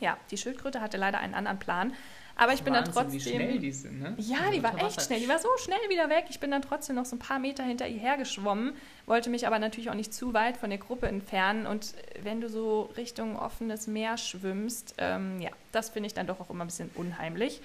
Ja, 0.00 0.16
die 0.30 0.38
Schildkröte 0.38 0.80
hatte 0.80 0.96
leider 0.96 1.18
einen 1.18 1.34
anderen 1.34 1.58
Plan. 1.58 1.92
Aber 2.40 2.54
ich 2.54 2.62
bin 2.62 2.72
dann 2.72 2.86
Wahnsinn, 2.86 2.94
trotzdem. 2.94 3.20
Wie 3.20 3.44
schnell 3.44 3.58
die 3.58 3.70
sind, 3.70 4.00
ne? 4.00 4.14
Ja, 4.16 4.38
Also 4.38 4.52
die 4.52 4.62
war 4.62 4.74
echt 4.82 5.02
schnell. 5.02 5.20
Die 5.20 5.28
war 5.28 5.38
so 5.38 5.50
schnell 5.58 5.78
wieder 5.90 6.08
weg. 6.08 6.24
Ich 6.30 6.40
bin 6.40 6.50
dann 6.50 6.62
trotzdem 6.62 6.96
noch 6.96 7.04
so 7.04 7.16
ein 7.16 7.18
paar 7.18 7.38
Meter 7.38 7.62
hinter 7.62 7.86
ihr 7.86 8.00
hergeschwommen, 8.00 8.72
wollte 9.04 9.28
mich 9.28 9.46
aber 9.46 9.58
natürlich 9.58 9.90
auch 9.90 9.94
nicht 9.94 10.14
zu 10.14 10.32
weit 10.32 10.56
von 10.56 10.70
der 10.70 10.78
Gruppe 10.78 11.06
entfernen. 11.06 11.66
Und 11.66 11.92
wenn 12.22 12.40
du 12.40 12.48
so 12.48 12.90
Richtung 12.96 13.38
offenes 13.38 13.86
Meer 13.88 14.16
schwimmst, 14.16 14.94
ähm, 14.96 15.38
ja, 15.42 15.50
das 15.70 15.90
finde 15.90 16.06
ich 16.06 16.14
dann 16.14 16.26
doch 16.26 16.40
auch 16.40 16.48
immer 16.48 16.64
ein 16.64 16.68
bisschen 16.68 16.90
unheimlich. 16.94 17.60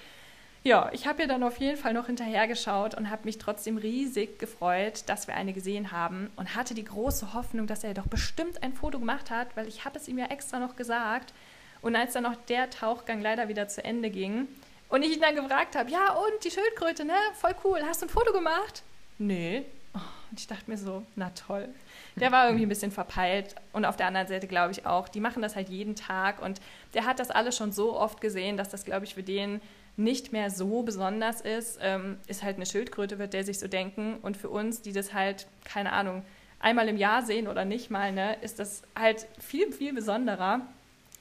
Ja, 0.62 0.90
ich 0.92 1.06
habe 1.06 1.22
ihr 1.22 1.28
dann 1.28 1.42
auf 1.42 1.56
jeden 1.56 1.78
Fall 1.78 1.94
noch 1.94 2.06
hinterhergeschaut 2.06 2.96
und 2.96 3.08
habe 3.08 3.24
mich 3.24 3.38
trotzdem 3.38 3.78
riesig 3.78 4.38
gefreut, 4.38 5.04
dass 5.06 5.26
wir 5.26 5.36
eine 5.36 5.54
gesehen 5.54 5.90
haben 5.90 6.28
und 6.36 6.54
hatte 6.54 6.74
die 6.74 6.84
große 6.84 7.32
Hoffnung, 7.32 7.66
dass 7.66 7.82
er 7.82 7.94
doch 7.94 8.08
bestimmt 8.08 8.62
ein 8.62 8.74
Foto 8.74 8.98
gemacht 8.98 9.30
hat, 9.30 9.56
weil 9.56 9.68
ich 9.68 9.86
habe 9.86 9.96
es 9.98 10.06
ihm 10.06 10.18
ja 10.18 10.26
extra 10.26 10.58
noch 10.58 10.76
gesagt. 10.76 11.32
Und 11.80 11.96
als 11.96 12.12
dann 12.12 12.24
noch 12.24 12.36
der 12.48 12.68
Tauchgang 12.68 13.22
leider 13.22 13.48
wieder 13.48 13.68
zu 13.68 13.82
Ende 13.82 14.10
ging 14.10 14.48
und 14.88 15.02
ich 15.02 15.14
ihn 15.14 15.20
dann 15.20 15.34
gefragt 15.34 15.76
habe, 15.76 15.90
ja 15.90 16.12
und 16.12 16.44
die 16.44 16.50
Schildkröte, 16.50 17.04
ne, 17.04 17.14
voll 17.34 17.54
cool, 17.64 17.80
hast 17.84 18.02
du 18.02 18.06
ein 18.06 18.10
Foto 18.10 18.32
gemacht? 18.32 18.82
Nee. 19.18 19.64
Oh, 19.94 19.98
und 20.30 20.38
ich 20.38 20.46
dachte 20.46 20.70
mir 20.70 20.76
so, 20.76 21.02
na 21.14 21.30
toll. 21.30 21.68
Der 22.16 22.32
war 22.32 22.46
irgendwie 22.46 22.64
ein 22.66 22.70
bisschen 22.70 22.92
verpeilt 22.92 23.54
und 23.72 23.84
auf 23.84 23.96
der 23.96 24.06
anderen 24.06 24.26
Seite 24.26 24.46
glaube 24.46 24.72
ich 24.72 24.86
auch, 24.86 25.08
die 25.08 25.20
machen 25.20 25.42
das 25.42 25.54
halt 25.54 25.68
jeden 25.68 25.96
Tag 25.96 26.40
und 26.42 26.60
der 26.94 27.04
hat 27.04 27.18
das 27.18 27.30
alles 27.30 27.56
schon 27.56 27.72
so 27.72 27.98
oft 27.98 28.20
gesehen, 28.20 28.56
dass 28.56 28.68
das 28.68 28.84
glaube 28.84 29.04
ich 29.04 29.14
für 29.14 29.22
den 29.22 29.60
nicht 29.96 30.32
mehr 30.32 30.50
so 30.50 30.82
besonders 30.82 31.40
ist. 31.40 31.78
Ähm, 31.80 32.18
ist 32.26 32.42
halt 32.42 32.56
eine 32.56 32.66
Schildkröte, 32.66 33.18
wird 33.18 33.32
der 33.32 33.44
sich 33.44 33.58
so 33.58 33.68
denken 33.68 34.18
und 34.22 34.36
für 34.36 34.50
uns, 34.50 34.82
die 34.82 34.92
das 34.92 35.14
halt, 35.14 35.46
keine 35.64 35.92
Ahnung, 35.92 36.22
einmal 36.60 36.88
im 36.88 36.96
Jahr 36.96 37.22
sehen 37.22 37.48
oder 37.48 37.64
nicht 37.64 37.90
mal, 37.90 38.12
ne, 38.12 38.36
ist 38.42 38.58
das 38.58 38.82
halt 38.94 39.26
viel, 39.38 39.72
viel 39.72 39.92
besonderer. 39.92 40.60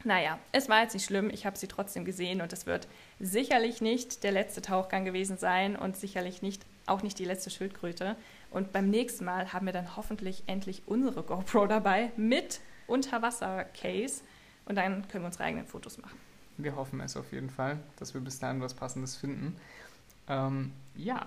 Naja, 0.06 0.38
es 0.52 0.70
war 0.70 0.84
jetzt 0.84 0.94
nicht 0.94 1.06
schlimm, 1.06 1.32
ich 1.32 1.48
habe 1.48 1.58
sie 1.58 1.68
trotzdem 1.68 2.06
gesehen 2.06 2.41
und 2.41 2.54
es 2.54 2.68
wird 2.68 2.88
sicherlich 3.20 3.82
nicht 3.82 4.24
der 4.24 4.32
letzte 4.32 4.62
Tauchgang 4.62 5.04
gewesen 5.04 5.38
sein 5.38 5.76
und 5.76 5.98
sicherlich 5.98 6.44
nicht, 6.44 6.63
auch 6.86 7.02
nicht 7.02 7.18
die 7.18 7.26
letzte 7.26 7.50
Schildkröte. 7.50 8.15
Und 8.52 8.72
beim 8.72 8.91
nächsten 8.91 9.26
Mal 9.26 9.52
haben 9.52 9.65
wir 9.65 9.74
dann 9.74 9.98
hoffentlich 9.98 10.44
endlich 10.46 10.84
unsere 10.86 11.24
GoPro 11.24 11.65
dabei 11.65 12.12
mit 12.18 12.60
Unterwasser-Case 12.86 14.22
und 14.65 14.76
dann 14.76 15.08
können 15.08 15.24
wir 15.24 15.28
unsere 15.28 15.46
eigenen 15.46 15.65
Fotos 15.65 15.98
machen. 15.98 16.20
Wir 16.58 16.76
hoffen 16.76 17.02
es 17.02 17.18
auf 17.18 17.32
jeden 17.34 17.50
Fall, 17.50 17.80
dass 17.98 18.13
wir 18.13 18.22
bis 18.22 18.38
dahin 18.38 18.62
was 18.62 18.76
Passendes 18.76 19.15
finden. 19.15 19.58
Ähm, 20.30 20.72
ja, 20.96 21.26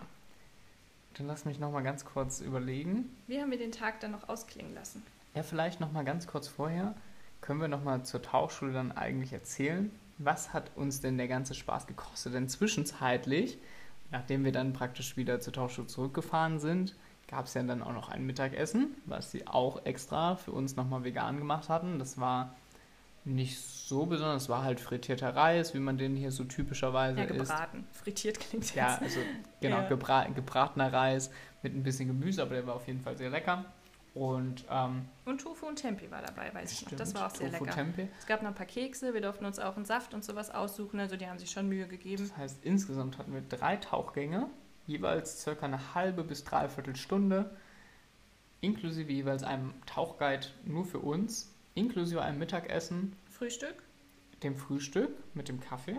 dann 1.14 1.26
lass 1.26 1.44
mich 1.44 1.58
nochmal 1.58 1.82
ganz 1.82 2.04
kurz 2.04 2.40
überlegen. 2.40 3.10
Wie 3.26 3.40
haben 3.40 3.50
wir 3.50 3.58
den 3.58 3.72
Tag 3.72 3.98
dann 3.98 4.12
noch 4.12 4.28
ausklingen 4.28 4.72
lassen? 4.72 5.02
Ja, 5.34 5.42
vielleicht 5.42 5.80
nochmal 5.80 6.04
ganz 6.04 6.28
kurz 6.28 6.46
vorher. 6.46 6.94
Können 7.40 7.60
wir 7.60 7.68
nochmal 7.68 8.02
zur 8.04 8.20
Tauchschule 8.22 8.72
dann 8.72 8.92
eigentlich 8.92 9.32
erzählen? 9.32 9.90
Was 10.18 10.52
hat 10.52 10.72
uns 10.76 11.00
denn 11.00 11.16
der 11.16 11.28
ganze 11.28 11.54
Spaß 11.54 11.86
gekostet? 11.86 12.34
Denn 12.34 12.48
zwischenzeitlich, 12.48 13.58
nachdem 14.10 14.44
wir 14.44 14.52
dann 14.52 14.72
praktisch 14.72 15.16
wieder 15.16 15.40
zur 15.40 15.52
Tauchschule 15.52 15.86
zurückgefahren 15.86 16.58
sind, 16.58 16.96
gab 17.28 17.46
es 17.46 17.54
ja 17.54 17.62
dann 17.62 17.82
auch 17.82 17.92
noch 17.92 18.08
ein 18.08 18.24
Mittagessen, 18.26 18.88
was 19.06 19.30
sie 19.30 19.46
auch 19.46 19.84
extra 19.86 20.36
für 20.36 20.50
uns 20.52 20.76
nochmal 20.76 21.04
vegan 21.04 21.38
gemacht 21.38 21.68
hatten. 21.68 21.98
Das 21.98 22.18
war 22.18 22.54
nicht 23.24 23.60
so 23.60 24.06
besonders, 24.06 24.44
es 24.44 24.48
war 24.48 24.64
halt 24.64 24.80
frittierter 24.80 25.36
Reis, 25.36 25.74
wie 25.74 25.78
man 25.80 25.98
den 25.98 26.16
hier 26.16 26.32
so 26.32 26.44
typischerweise 26.44 27.18
Ja, 27.20 27.24
isst. 27.26 27.50
gebraten. 27.50 27.86
Frittiert 27.92 28.40
klingt 28.40 28.74
Ja, 28.74 28.92
jetzt. 28.92 29.02
also 29.02 29.20
genau, 29.60 29.78
Ja. 29.80 29.88
gebra 29.88 30.24
gebratener 30.28 30.90
Reis 30.92 31.30
mit 31.62 31.74
ein 31.74 31.82
bisschen 31.82 32.08
Gemüse, 32.08 32.40
aber 32.42 32.54
der 32.54 32.66
war 32.66 32.74
auf 32.74 32.86
jeden 32.86 33.00
Fall 33.02 33.16
sehr 33.18 33.28
lecker. 33.30 33.64
Und 34.18 34.64
ähm, 34.68 35.06
Und 35.26 35.40
Tofu 35.40 35.66
und 35.66 35.76
Tempeh 35.76 36.10
war 36.10 36.20
dabei, 36.22 36.52
weiß 36.52 36.72
ich 36.72 36.80
noch. 36.82 36.88
stimmt, 36.88 37.00
Das 37.00 37.14
war 37.14 37.26
auch 37.26 37.34
sehr 37.34 37.50
Tofu 37.52 37.64
lecker. 37.64 37.76
Tempeh. 37.76 38.08
Es 38.18 38.26
gab 38.26 38.42
noch 38.42 38.48
ein 38.48 38.54
paar 38.54 38.66
Kekse, 38.66 39.14
wir 39.14 39.20
durften 39.20 39.44
uns 39.44 39.58
auch 39.60 39.76
einen 39.76 39.84
Saft 39.84 40.12
und 40.12 40.24
sowas 40.24 40.50
aussuchen, 40.50 40.98
also 40.98 41.16
die 41.16 41.26
haben 41.28 41.38
sich 41.38 41.50
schon 41.50 41.68
Mühe 41.68 41.86
gegeben. 41.86 42.26
Das 42.28 42.36
heißt, 42.36 42.64
insgesamt 42.64 43.18
hatten 43.18 43.32
wir 43.32 43.42
drei 43.42 43.76
Tauchgänge, 43.76 44.48
jeweils 44.86 45.40
circa 45.42 45.66
eine 45.66 45.94
halbe 45.94 46.24
bis 46.24 46.42
dreiviertel 46.42 46.96
Stunde, 46.96 47.56
inklusive 48.60 49.12
jeweils 49.12 49.44
einem 49.44 49.72
Tauchguide 49.86 50.48
nur 50.64 50.84
für 50.84 50.98
uns, 50.98 51.54
inklusive 51.74 52.20
einem 52.20 52.38
Mittagessen, 52.40 53.14
Frühstück. 53.30 53.82
dem 54.42 54.56
Frühstück 54.56 55.10
mit 55.34 55.48
dem 55.48 55.60
Kaffee. 55.60 55.98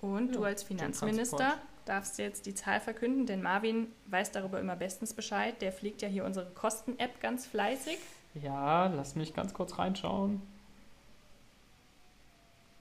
Und 0.00 0.36
du 0.36 0.40
Ja, 0.42 0.46
als 0.46 0.64
den 0.64 0.78
Finanzminister. 0.78 1.56
Darfst 1.88 2.18
jetzt 2.18 2.46
die 2.46 2.54
Zahl 2.54 2.80
verkünden, 2.80 3.26
denn 3.26 3.42
Marvin 3.42 3.88
weiß 4.06 4.30
darüber 4.32 4.60
immer 4.60 4.76
bestens 4.76 5.14
Bescheid. 5.14 5.60
Der 5.62 5.72
pflegt 5.72 6.02
ja 6.02 6.08
hier 6.08 6.24
unsere 6.24 6.50
Kosten-App 6.50 7.20
ganz 7.20 7.46
fleißig. 7.46 7.98
Ja, 8.34 8.86
lass 8.86 9.14
mich 9.14 9.34
ganz 9.34 9.54
kurz 9.54 9.78
reinschauen. 9.78 10.42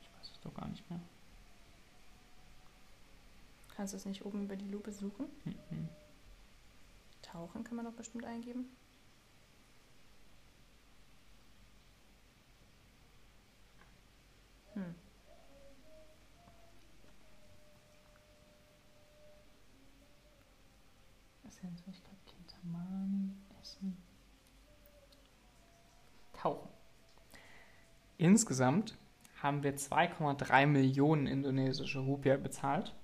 Ich 0.02 0.10
weiß 0.20 0.32
es 0.32 0.40
doch 0.42 0.54
gar 0.54 0.68
nicht 0.68 0.90
mehr. 0.90 1.00
Kannst 3.76 3.94
du 3.94 3.98
es 3.98 4.06
nicht 4.06 4.26
oben 4.26 4.44
über 4.44 4.56
die 4.56 4.70
Lupe 4.70 4.92
suchen? 4.92 5.28
Mhm. 5.46 5.90
Tauchen 7.22 7.64
kann 7.64 7.76
man 7.76 7.86
doch 7.86 7.94
bestimmt 7.94 8.26
eingeben. 8.26 8.66
Hm. 14.74 14.96
Sehenswürdigkeit 21.62 22.18
Kintamani, 22.26 23.32
Essen. 23.62 23.98
Tauchen. 26.34 26.70
Insgesamt 28.18 28.98
haben 29.42 29.64
wir 29.64 29.76
2,3 29.76 30.66
Millionen 30.66 31.28
indonesische 31.28 32.00
Rupiah 32.00 32.38
bezahlt. 32.38 32.96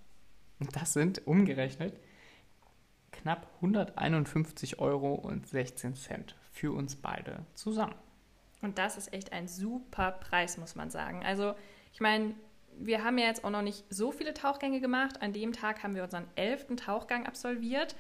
Und 0.59 0.75
das 0.75 0.93
sind 0.93 1.27
umgerechnet 1.27 1.99
knapp 3.11 3.47
151 3.55 4.79
Euro 4.79 5.13
und 5.13 5.47
16 5.47 5.95
Cent 5.95 6.35
für 6.51 6.71
uns 6.73 6.95
beide 6.95 7.45
zusammen. 7.53 7.95
Und 8.61 8.77
das 8.77 8.97
ist 8.97 9.13
echt 9.13 9.33
ein 9.33 9.47
super 9.47 10.11
Preis, 10.11 10.57
muss 10.57 10.75
man 10.75 10.89
sagen. 10.89 11.23
Also, 11.23 11.53
ich 11.91 12.01
meine, 12.01 12.33
wir 12.77 13.03
haben 13.03 13.17
ja 13.17 13.27
jetzt 13.27 13.43
auch 13.43 13.49
noch 13.49 13.61
nicht 13.61 13.85
so 13.89 14.11
viele 14.11 14.33
Tauchgänge 14.33 14.79
gemacht. 14.79 15.21
An 15.21 15.33
dem 15.33 15.53
Tag 15.53 15.83
haben 15.83 15.95
wir 15.95 16.03
unseren 16.03 16.27
elften 16.35 16.77
Tauchgang 16.77 17.25
absolviert. 17.25 17.95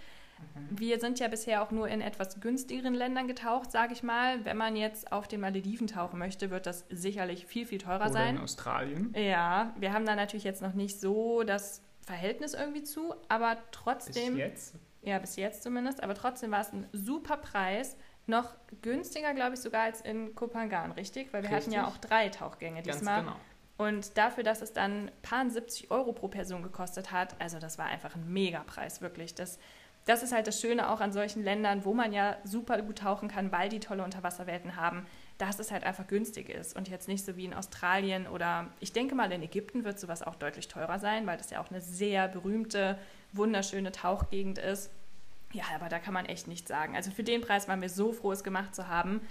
Wir 0.69 0.99
sind 0.99 1.19
ja 1.19 1.27
bisher 1.27 1.61
auch 1.63 1.71
nur 1.71 1.87
in 1.87 2.01
etwas 2.01 2.39
günstigeren 2.39 2.93
Ländern 2.93 3.27
getaucht, 3.27 3.71
sage 3.71 3.93
ich 3.93 4.03
mal. 4.03 4.43
Wenn 4.45 4.57
man 4.57 4.75
jetzt 4.75 5.11
auf 5.11 5.27
den 5.27 5.41
Malediven 5.41 5.87
tauchen 5.87 6.19
möchte, 6.19 6.49
wird 6.49 6.65
das 6.65 6.85
sicherlich 6.89 7.45
viel, 7.45 7.65
viel 7.65 7.79
teurer 7.79 8.05
Oder 8.05 8.11
sein. 8.11 8.35
in 8.35 8.41
Australien. 8.41 9.13
Ja, 9.17 9.73
wir 9.77 9.93
haben 9.93 10.05
da 10.05 10.15
natürlich 10.15 10.43
jetzt 10.43 10.61
noch 10.61 10.73
nicht 10.73 10.99
so 10.99 11.43
das 11.43 11.81
Verhältnis 12.01 12.53
irgendwie 12.53 12.83
zu, 12.83 13.13
aber 13.29 13.55
Bis 13.55 13.63
trotzdem, 13.71 14.37
jetzt. 14.37 14.75
ja, 15.01 15.19
bis 15.19 15.35
jetzt 15.35 15.63
zumindest, 15.63 16.03
aber 16.03 16.15
trotzdem 16.15 16.51
war 16.51 16.61
es 16.61 16.71
ein 16.73 16.87
super 16.91 17.37
Preis. 17.37 17.95
Noch 18.25 18.55
günstiger, 18.81 19.33
glaube 19.33 19.55
ich, 19.55 19.59
sogar 19.59 19.83
als 19.83 19.99
in 19.99 20.33
Kopangan, 20.33 20.93
richtig? 20.93 21.33
Weil 21.33 21.43
wir 21.43 21.49
hatten 21.49 21.71
ja 21.71 21.83
auch 21.83 21.93
Richtig. 21.95 22.09
drei 22.09 22.29
Tauchgänge 22.29 22.81
Ganz 22.81 22.97
diesmal. 22.99 23.21
genau. 23.21 23.35
Und 23.75 24.17
dafür, 24.17 24.43
dass 24.43 24.61
es 24.61 24.71
dann 24.71 25.11
paar 25.23 25.49
70 25.49 25.91
Euro 25.91 26.13
pro 26.13 26.27
Person 26.29 26.63
gekostet 26.63 27.11
hat, 27.11 27.35
also 27.41 27.59
das 27.59 27.77
war 27.77 27.87
einfach 27.87 28.15
ein 28.15 28.31
Megapreis, 28.31 29.01
wirklich. 29.01 29.35
Das, 29.35 29.59
das 30.05 30.21
ist 30.23 30.33
halt 30.33 30.47
das 30.47 30.59
Schöne 30.59 30.89
auch 30.89 30.99
an 30.99 31.11
solchen 31.13 31.43
Ländern, 31.43 31.85
wo 31.85 31.93
man 31.93 32.11
ja 32.11 32.35
super 32.43 32.81
gut 32.81 32.97
tauchen 32.99 33.29
kann, 33.29 33.51
weil 33.51 33.69
die 33.69 33.79
tolle 33.79 34.03
Unterwasserwelten 34.03 34.75
haben, 34.75 35.05
dass 35.37 35.59
es 35.59 35.71
halt 35.71 35.83
einfach 35.85 36.07
günstig 36.07 36.49
ist 36.49 36.75
und 36.75 36.89
jetzt 36.89 37.07
nicht 37.07 37.23
so 37.25 37.37
wie 37.37 37.45
in 37.45 37.53
Australien 37.53 38.27
oder 38.27 38.67
ich 38.79 38.91
denke 38.93 39.15
mal 39.15 39.31
in 39.31 39.41
Ägypten 39.41 39.83
wird 39.85 39.99
sowas 39.99 40.21
auch 40.21 40.35
deutlich 40.35 40.67
teurer 40.67 40.99
sein, 40.99 41.25
weil 41.25 41.37
das 41.37 41.49
ja 41.49 41.61
auch 41.61 41.69
eine 41.71 41.81
sehr 41.81 42.27
berühmte, 42.27 42.97
wunderschöne 43.31 43.91
Tauchgegend 43.91 44.57
ist. 44.57 44.91
Ja, 45.53 45.63
aber 45.75 45.87
da 45.89 45.99
kann 45.99 46.13
man 46.13 46.25
echt 46.25 46.47
nichts 46.47 46.67
sagen. 46.67 46.95
Also 46.95 47.11
für 47.11 47.23
den 47.23 47.41
Preis 47.41 47.67
waren 47.67 47.81
wir 47.81 47.89
so 47.89 48.11
froh, 48.11 48.31
es 48.31 48.43
gemacht 48.43 48.75
zu 48.75 48.87
haben. 48.87 49.21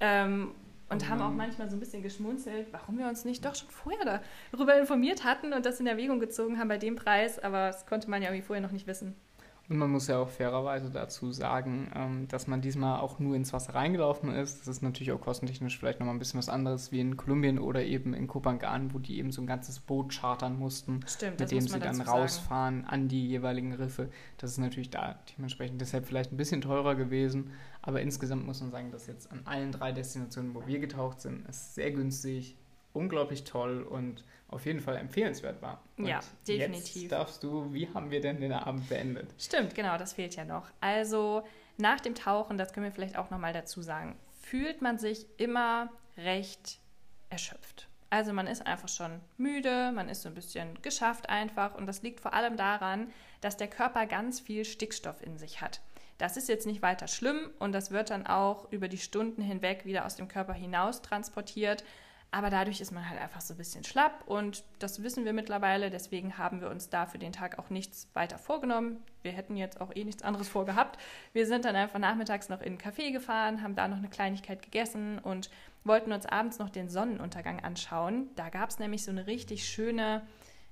Ähm, 0.00 0.54
und 0.88 1.02
Und 1.02 1.08
haben 1.08 1.20
auch 1.22 1.28
man- 1.28 1.36
manchmal 1.38 1.68
so 1.70 1.76
ein 1.76 1.80
bisschen 1.80 2.02
geschmunzelt, 2.02 2.68
warum 2.72 2.98
wir 2.98 3.06
uns 3.08 3.24
nicht 3.24 3.44
doch 3.44 3.54
schon 3.54 3.68
vorher 3.70 4.20
darüber 4.52 4.78
informiert 4.78 5.24
hatten 5.24 5.52
und 5.52 5.64
das 5.66 5.80
in 5.80 5.86
Erwägung 5.86 6.20
gezogen 6.20 6.58
haben 6.58 6.68
bei 6.68 6.78
dem 6.78 6.96
Preis, 6.96 7.38
aber 7.38 7.68
das 7.68 7.86
konnte 7.86 8.10
man 8.10 8.20
ja 8.22 8.28
irgendwie 8.28 8.46
vorher 8.46 8.62
noch 8.62 8.72
nicht 8.72 8.86
wissen. 8.86 9.16
Und 9.68 9.78
man 9.78 9.90
muss 9.90 10.08
ja 10.08 10.18
auch 10.18 10.28
fairerweise 10.28 10.90
dazu 10.90 11.32
sagen, 11.32 11.90
ähm, 11.94 12.28
dass 12.28 12.46
man 12.46 12.60
diesmal 12.60 13.00
auch 13.00 13.18
nur 13.18 13.36
ins 13.36 13.52
Wasser 13.52 13.74
reingelaufen 13.74 14.30
ist. 14.34 14.60
Das 14.60 14.68
ist 14.68 14.82
natürlich 14.82 15.12
auch 15.12 15.20
kostentechnisch 15.20 15.78
vielleicht 15.78 16.00
nochmal 16.00 16.14
ein 16.14 16.18
bisschen 16.18 16.38
was 16.38 16.48
anderes 16.48 16.92
wie 16.92 17.00
in 17.00 17.16
Kolumbien 17.16 17.58
oder 17.58 17.82
eben 17.82 18.12
in 18.12 18.26
Kopangan, 18.26 18.92
wo 18.92 18.98
die 18.98 19.18
eben 19.18 19.30
so 19.30 19.40
ein 19.40 19.46
ganzes 19.46 19.78
Boot 19.78 20.12
chartern 20.12 20.58
mussten, 20.58 21.00
Stimmt, 21.06 21.40
das 21.40 21.50
mit 21.50 21.60
dem 21.62 21.68
sie 21.68 21.78
dann 21.78 21.98
dazu 21.98 21.98
sagen. 21.98 22.10
rausfahren 22.10 22.84
an 22.84 23.08
die 23.08 23.28
jeweiligen 23.28 23.72
Riffe. 23.72 24.10
Das 24.36 24.50
ist 24.50 24.58
natürlich 24.58 24.90
da 24.90 25.18
dementsprechend 25.36 25.80
deshalb 25.80 26.06
vielleicht 26.06 26.32
ein 26.32 26.36
bisschen 26.36 26.60
teurer 26.60 26.94
gewesen. 26.94 27.50
Aber 27.82 28.00
insgesamt 28.02 28.44
muss 28.44 28.60
man 28.60 28.70
sagen, 28.72 28.90
dass 28.90 29.06
jetzt 29.06 29.30
an 29.32 29.42
allen 29.44 29.72
drei 29.72 29.92
Destinationen, 29.92 30.54
wo 30.54 30.66
wir 30.66 30.80
getaucht 30.80 31.20
sind, 31.20 31.48
es 31.48 31.74
sehr 31.74 31.92
günstig, 31.92 32.56
unglaublich 32.92 33.44
toll 33.44 33.82
und 33.82 34.24
auf 34.48 34.66
jeden 34.66 34.80
Fall 34.80 34.96
empfehlenswert 34.96 35.62
war. 35.62 35.82
Und 35.96 36.06
Ja, 36.06 36.20
definitiv. 36.46 37.02
Jetzt 37.02 37.12
darfst 37.12 37.42
du, 37.42 37.72
wie 37.72 37.88
haben 37.94 38.10
wir 38.10 38.20
denn 38.20 38.40
den 38.40 38.52
Abend 38.52 38.88
beendet? 38.88 39.30
Stimmt, 39.38 39.74
genau, 39.74 39.96
das 39.96 40.12
fehlt 40.12 40.36
ja 40.36 40.44
noch. 40.44 40.70
Also 40.80 41.42
nach 41.78 42.00
dem 42.00 42.14
Tauchen, 42.14 42.58
das 42.58 42.72
können 42.72 42.84
wir 42.84 42.92
vielleicht 42.92 43.16
auch 43.16 43.30
nochmal 43.30 43.52
dazu 43.52 43.80
sagen, 43.82 44.16
fühlt 44.40 44.82
man 44.82 44.98
sich 44.98 45.26
immer 45.38 45.90
recht 46.18 46.78
erschöpft. 47.30 47.88
Also 48.10 48.34
man 48.34 48.46
ist 48.46 48.66
einfach 48.66 48.90
schon 48.90 49.20
müde, 49.38 49.90
man 49.92 50.10
ist 50.10 50.20
so 50.20 50.28
ein 50.28 50.34
bisschen 50.34 50.80
geschafft 50.82 51.30
einfach 51.30 51.74
und 51.74 51.86
das 51.86 52.02
liegt 52.02 52.20
vor 52.20 52.34
allem 52.34 52.58
daran, 52.58 53.10
dass 53.40 53.56
der 53.56 53.68
Körper 53.68 54.04
ganz 54.04 54.38
viel 54.38 54.66
Stickstoff 54.66 55.22
in 55.22 55.38
sich 55.38 55.62
hat. 55.62 55.80
Das 56.18 56.36
ist 56.36 56.48
jetzt 56.48 56.66
nicht 56.66 56.82
weiter 56.82 57.08
schlimm 57.08 57.50
und 57.58 57.72
das 57.72 57.90
wird 57.90 58.10
dann 58.10 58.26
auch 58.26 58.70
über 58.70 58.88
die 58.88 58.98
Stunden 58.98 59.40
hinweg 59.40 59.86
wieder 59.86 60.04
aus 60.04 60.14
dem 60.14 60.28
Körper 60.28 60.52
hinaus 60.52 61.00
transportiert. 61.00 61.84
Aber 62.34 62.48
dadurch 62.48 62.80
ist 62.80 62.92
man 62.92 63.08
halt 63.08 63.20
einfach 63.20 63.42
so 63.42 63.52
ein 63.52 63.58
bisschen 63.58 63.84
schlapp 63.84 64.24
und 64.24 64.64
das 64.78 65.02
wissen 65.02 65.26
wir 65.26 65.34
mittlerweile. 65.34 65.90
Deswegen 65.90 66.38
haben 66.38 66.62
wir 66.62 66.70
uns 66.70 66.88
da 66.88 67.04
für 67.04 67.18
den 67.18 67.32
Tag 67.32 67.58
auch 67.58 67.68
nichts 67.68 68.08
weiter 68.14 68.38
vorgenommen. 68.38 69.02
Wir 69.20 69.32
hätten 69.32 69.54
jetzt 69.54 69.82
auch 69.82 69.94
eh 69.94 70.02
nichts 70.02 70.22
anderes 70.22 70.48
vorgehabt. 70.48 70.98
Wir 71.34 71.46
sind 71.46 71.66
dann 71.66 71.76
einfach 71.76 71.98
nachmittags 71.98 72.48
noch 72.48 72.62
in 72.62 72.68
einen 72.68 72.78
Café 72.78 73.12
gefahren, 73.12 73.62
haben 73.62 73.76
da 73.76 73.86
noch 73.86 73.98
eine 73.98 74.08
Kleinigkeit 74.08 74.62
gegessen 74.62 75.18
und 75.18 75.50
wollten 75.84 76.10
uns 76.10 76.24
abends 76.24 76.58
noch 76.58 76.70
den 76.70 76.88
Sonnenuntergang 76.88 77.60
anschauen. 77.60 78.30
Da 78.34 78.48
gab 78.48 78.70
es 78.70 78.78
nämlich 78.78 79.04
so 79.04 79.10
eine 79.10 79.26
richtig 79.26 79.68
schöne, 79.68 80.22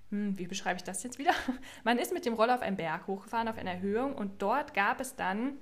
hm, 0.08 0.38
wie 0.38 0.46
beschreibe 0.46 0.78
ich 0.78 0.84
das 0.84 1.02
jetzt 1.02 1.18
wieder? 1.18 1.34
Man 1.84 1.98
ist 1.98 2.14
mit 2.14 2.24
dem 2.24 2.32
Roller 2.32 2.54
auf 2.54 2.62
einen 2.62 2.78
Berg 2.78 3.06
hochgefahren, 3.06 3.48
auf 3.48 3.58
einer 3.58 3.72
Erhöhung 3.72 4.14
und 4.14 4.40
dort 4.40 4.72
gab 4.72 4.98
es 4.98 5.14
dann 5.14 5.58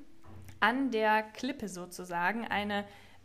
an 0.60 0.92
der 0.92 1.24
Klippe 1.24 1.68
sozusagen 1.68 2.46
eine 2.46 2.84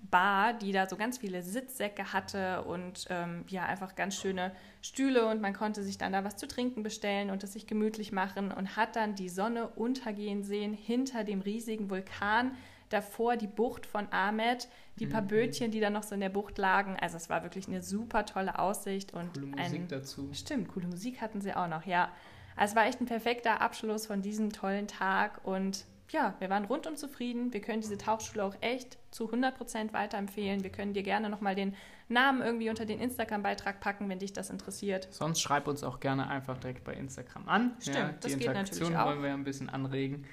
Bar, 0.10 0.54
die 0.54 0.72
da 0.72 0.88
so 0.88 0.96
ganz 0.98 1.18
viele 1.18 1.42
Sitzsäcke 1.42 2.14
hatte 2.14 2.64
und 2.64 3.08
ähm, 3.10 3.46
ja, 3.48 3.66
einfach 3.66 3.96
ganz 3.96 4.16
schöne 4.16 4.52
Stühle 4.82 5.28
und 5.28 5.42
man 5.42 5.54
konnte 5.54 5.82
sich 5.82 5.98
dann 5.98 6.12
da 6.12 6.24
was 6.24 6.36
zu 6.36 6.48
trinken 6.48 6.84
bestellen 6.84 7.30
und 7.30 7.44
es 7.44 7.54
sich 7.54 7.68
gemütlich 7.68 8.12
machen 8.12 8.52
und 8.52 8.76
hat 8.76 8.96
dann 8.96 9.16
die 9.16 9.30
Sonne 9.30 9.68
untergehen 9.70 10.44
sehen 10.44 10.74
hinter 10.74 11.24
dem 11.24 11.42
riesigen 11.42 11.90
Vulkan. 11.90 12.52
Davor 12.90 13.38
die 13.38 13.48
Bucht 13.48 13.88
von 13.88 14.08
Ahmed, 14.12 14.68
die 15.00 15.08
paar 15.08 15.22
Mhm. 15.22 15.28
Bötchen, 15.30 15.72
die 15.72 15.80
da 15.80 15.90
noch 15.90 16.04
so 16.04 16.14
in 16.14 16.22
der 16.22 16.30
Bucht 16.30 16.60
lagen. 16.60 16.96
Also 17.00 17.18
es 17.18 17.28
war 17.30 17.42
wirklich 17.42 17.68
eine 17.68 17.82
super 17.82 18.26
tolle 18.26 18.60
Aussicht 18.60 19.14
und 19.14 19.34
Coole 19.34 19.48
Musik 19.48 19.82
ein 19.82 19.88
dazu. 19.88 20.30
Stimmt, 20.34 20.68
coole 20.68 20.88
Musik 20.88 21.22
hatten 21.22 21.42
sie 21.42 21.56
auch 21.56 21.68
noch, 21.68 21.86
ja. 21.86 22.12
Also 22.56 22.74
es 22.74 22.76
war 22.76 22.86
echt 22.86 23.02
ein 23.02 23.08
perfekter 23.08 23.62
Abschluss 23.62 24.06
von 24.06 24.22
diesem 24.22 24.52
tollen 24.52 24.88
Tag 24.88 25.40
und 25.44 25.86
ja, 26.14 26.36
wir 26.40 26.50
waren 26.50 26.66
rundum 26.66 26.96
zufrieden. 26.96 27.52
Wir 27.52 27.62
können 27.62 27.82
diese 27.82 27.98
Tauchschule 27.98 28.44
auch 28.46 28.56
echt 28.62 28.98
zu 29.12 29.30
100% 29.30 29.92
weiterempfehlen. 29.94 30.64
Wir 30.64 30.70
können 30.70 30.94
dir 30.94 31.04
gerne 31.04 31.30
nochmal 31.30 31.56
den 31.56 31.76
Namen 32.08 32.42
irgendwie 32.42 32.70
unter 32.70 32.86
den 32.86 33.00
Instagram-Beitrag 33.00 33.80
packen, 33.80 34.08
wenn 34.10 34.20
dich 34.20 34.32
das 34.32 34.50
interessiert. 34.50 35.08
Sonst 35.12 35.42
schreib 35.42 35.68
uns 35.68 35.84
auch 35.84 36.00
gerne 36.00 36.28
einfach 36.28 36.58
direkt 36.58 36.84
bei 36.84 36.94
Instagram 36.94 37.50
an. 37.50 37.74
Stimmt, 37.80 37.98
ja, 37.98 38.14
das 38.20 38.32
die 38.32 38.38
geht 38.38 38.48
Interaktion 38.48 38.80
natürlich 38.80 38.98
auch. 38.98 39.08
wollen 39.08 39.22
wir 39.22 39.30
ja 39.30 39.34
ein 39.34 39.44
bisschen 39.44 39.70
anregen. 39.70 40.26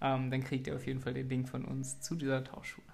Ähm, 0.00 0.30
dann 0.30 0.42
kriegt 0.42 0.66
ihr 0.66 0.74
auf 0.74 0.86
jeden 0.86 1.00
Fall 1.00 1.14
den 1.14 1.28
Link 1.28 1.48
von 1.48 1.64
uns 1.64 2.00
zu 2.00 2.16
dieser 2.16 2.42
Tauchschule. 2.42 2.86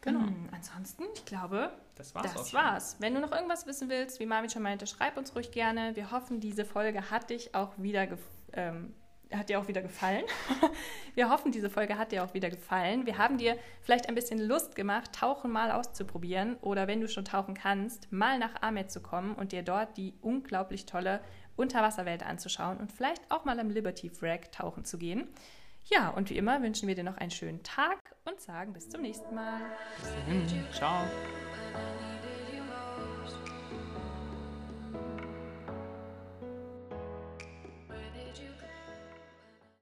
Genau. 0.00 0.20
Hm, 0.20 0.48
ansonsten, 0.52 1.04
ich 1.14 1.24
glaube, 1.24 1.70
Das 1.94 2.14
war's 2.14 2.34
das 2.34 2.52
war's. 2.52 2.96
Wenn 2.98 3.14
du 3.14 3.20
noch 3.20 3.32
irgendwas 3.32 3.66
wissen 3.66 3.88
willst, 3.88 4.20
wie 4.20 4.26
Marvin 4.26 4.50
schon 4.50 4.62
meinte, 4.62 4.86
schreib 4.86 5.16
uns 5.16 5.34
ruhig 5.34 5.50
gerne. 5.50 5.96
Wir 5.96 6.10
hoffen, 6.10 6.40
diese 6.40 6.64
Folge 6.64 7.10
hat 7.10 7.30
dich 7.30 7.54
auch 7.54 7.72
wieder 7.78 8.06
ähm, 8.52 8.92
hat 9.38 9.48
dir 9.48 9.60
auch 9.60 9.68
wieder 9.68 9.82
gefallen. 9.82 10.24
Wir 11.14 11.30
hoffen, 11.30 11.52
diese 11.52 11.70
Folge 11.70 11.98
hat 11.98 12.12
dir 12.12 12.24
auch 12.24 12.34
wieder 12.34 12.50
gefallen. 12.50 13.06
Wir 13.06 13.18
haben 13.18 13.38
dir 13.38 13.56
vielleicht 13.82 14.08
ein 14.08 14.14
bisschen 14.14 14.38
Lust 14.38 14.74
gemacht, 14.74 15.12
Tauchen 15.12 15.50
mal 15.50 15.70
auszuprobieren 15.70 16.56
oder 16.60 16.86
wenn 16.86 17.00
du 17.00 17.08
schon 17.08 17.24
tauchen 17.24 17.54
kannst, 17.54 18.10
mal 18.12 18.38
nach 18.38 18.62
Ahmed 18.62 18.90
zu 18.90 19.00
kommen 19.00 19.34
und 19.34 19.52
dir 19.52 19.62
dort 19.62 19.96
die 19.96 20.14
unglaublich 20.22 20.86
tolle 20.86 21.20
Unterwasserwelt 21.56 22.24
anzuschauen 22.24 22.78
und 22.78 22.92
vielleicht 22.92 23.30
auch 23.30 23.44
mal 23.44 23.60
am 23.60 23.70
Liberty 23.70 24.10
Frag 24.10 24.50
tauchen 24.52 24.84
zu 24.84 24.98
gehen. 24.98 25.28
Ja, 25.86 26.08
und 26.08 26.30
wie 26.30 26.36
immer 26.36 26.62
wünschen 26.62 26.88
wir 26.88 26.94
dir 26.94 27.04
noch 27.04 27.18
einen 27.18 27.30
schönen 27.30 27.62
Tag 27.62 27.98
und 28.24 28.40
sagen 28.40 28.72
bis 28.72 28.88
zum 28.88 29.02
nächsten 29.02 29.34
Mal. 29.34 29.60
Bis 30.00 30.10
dahin. 30.10 30.64
Ciao. 30.72 31.04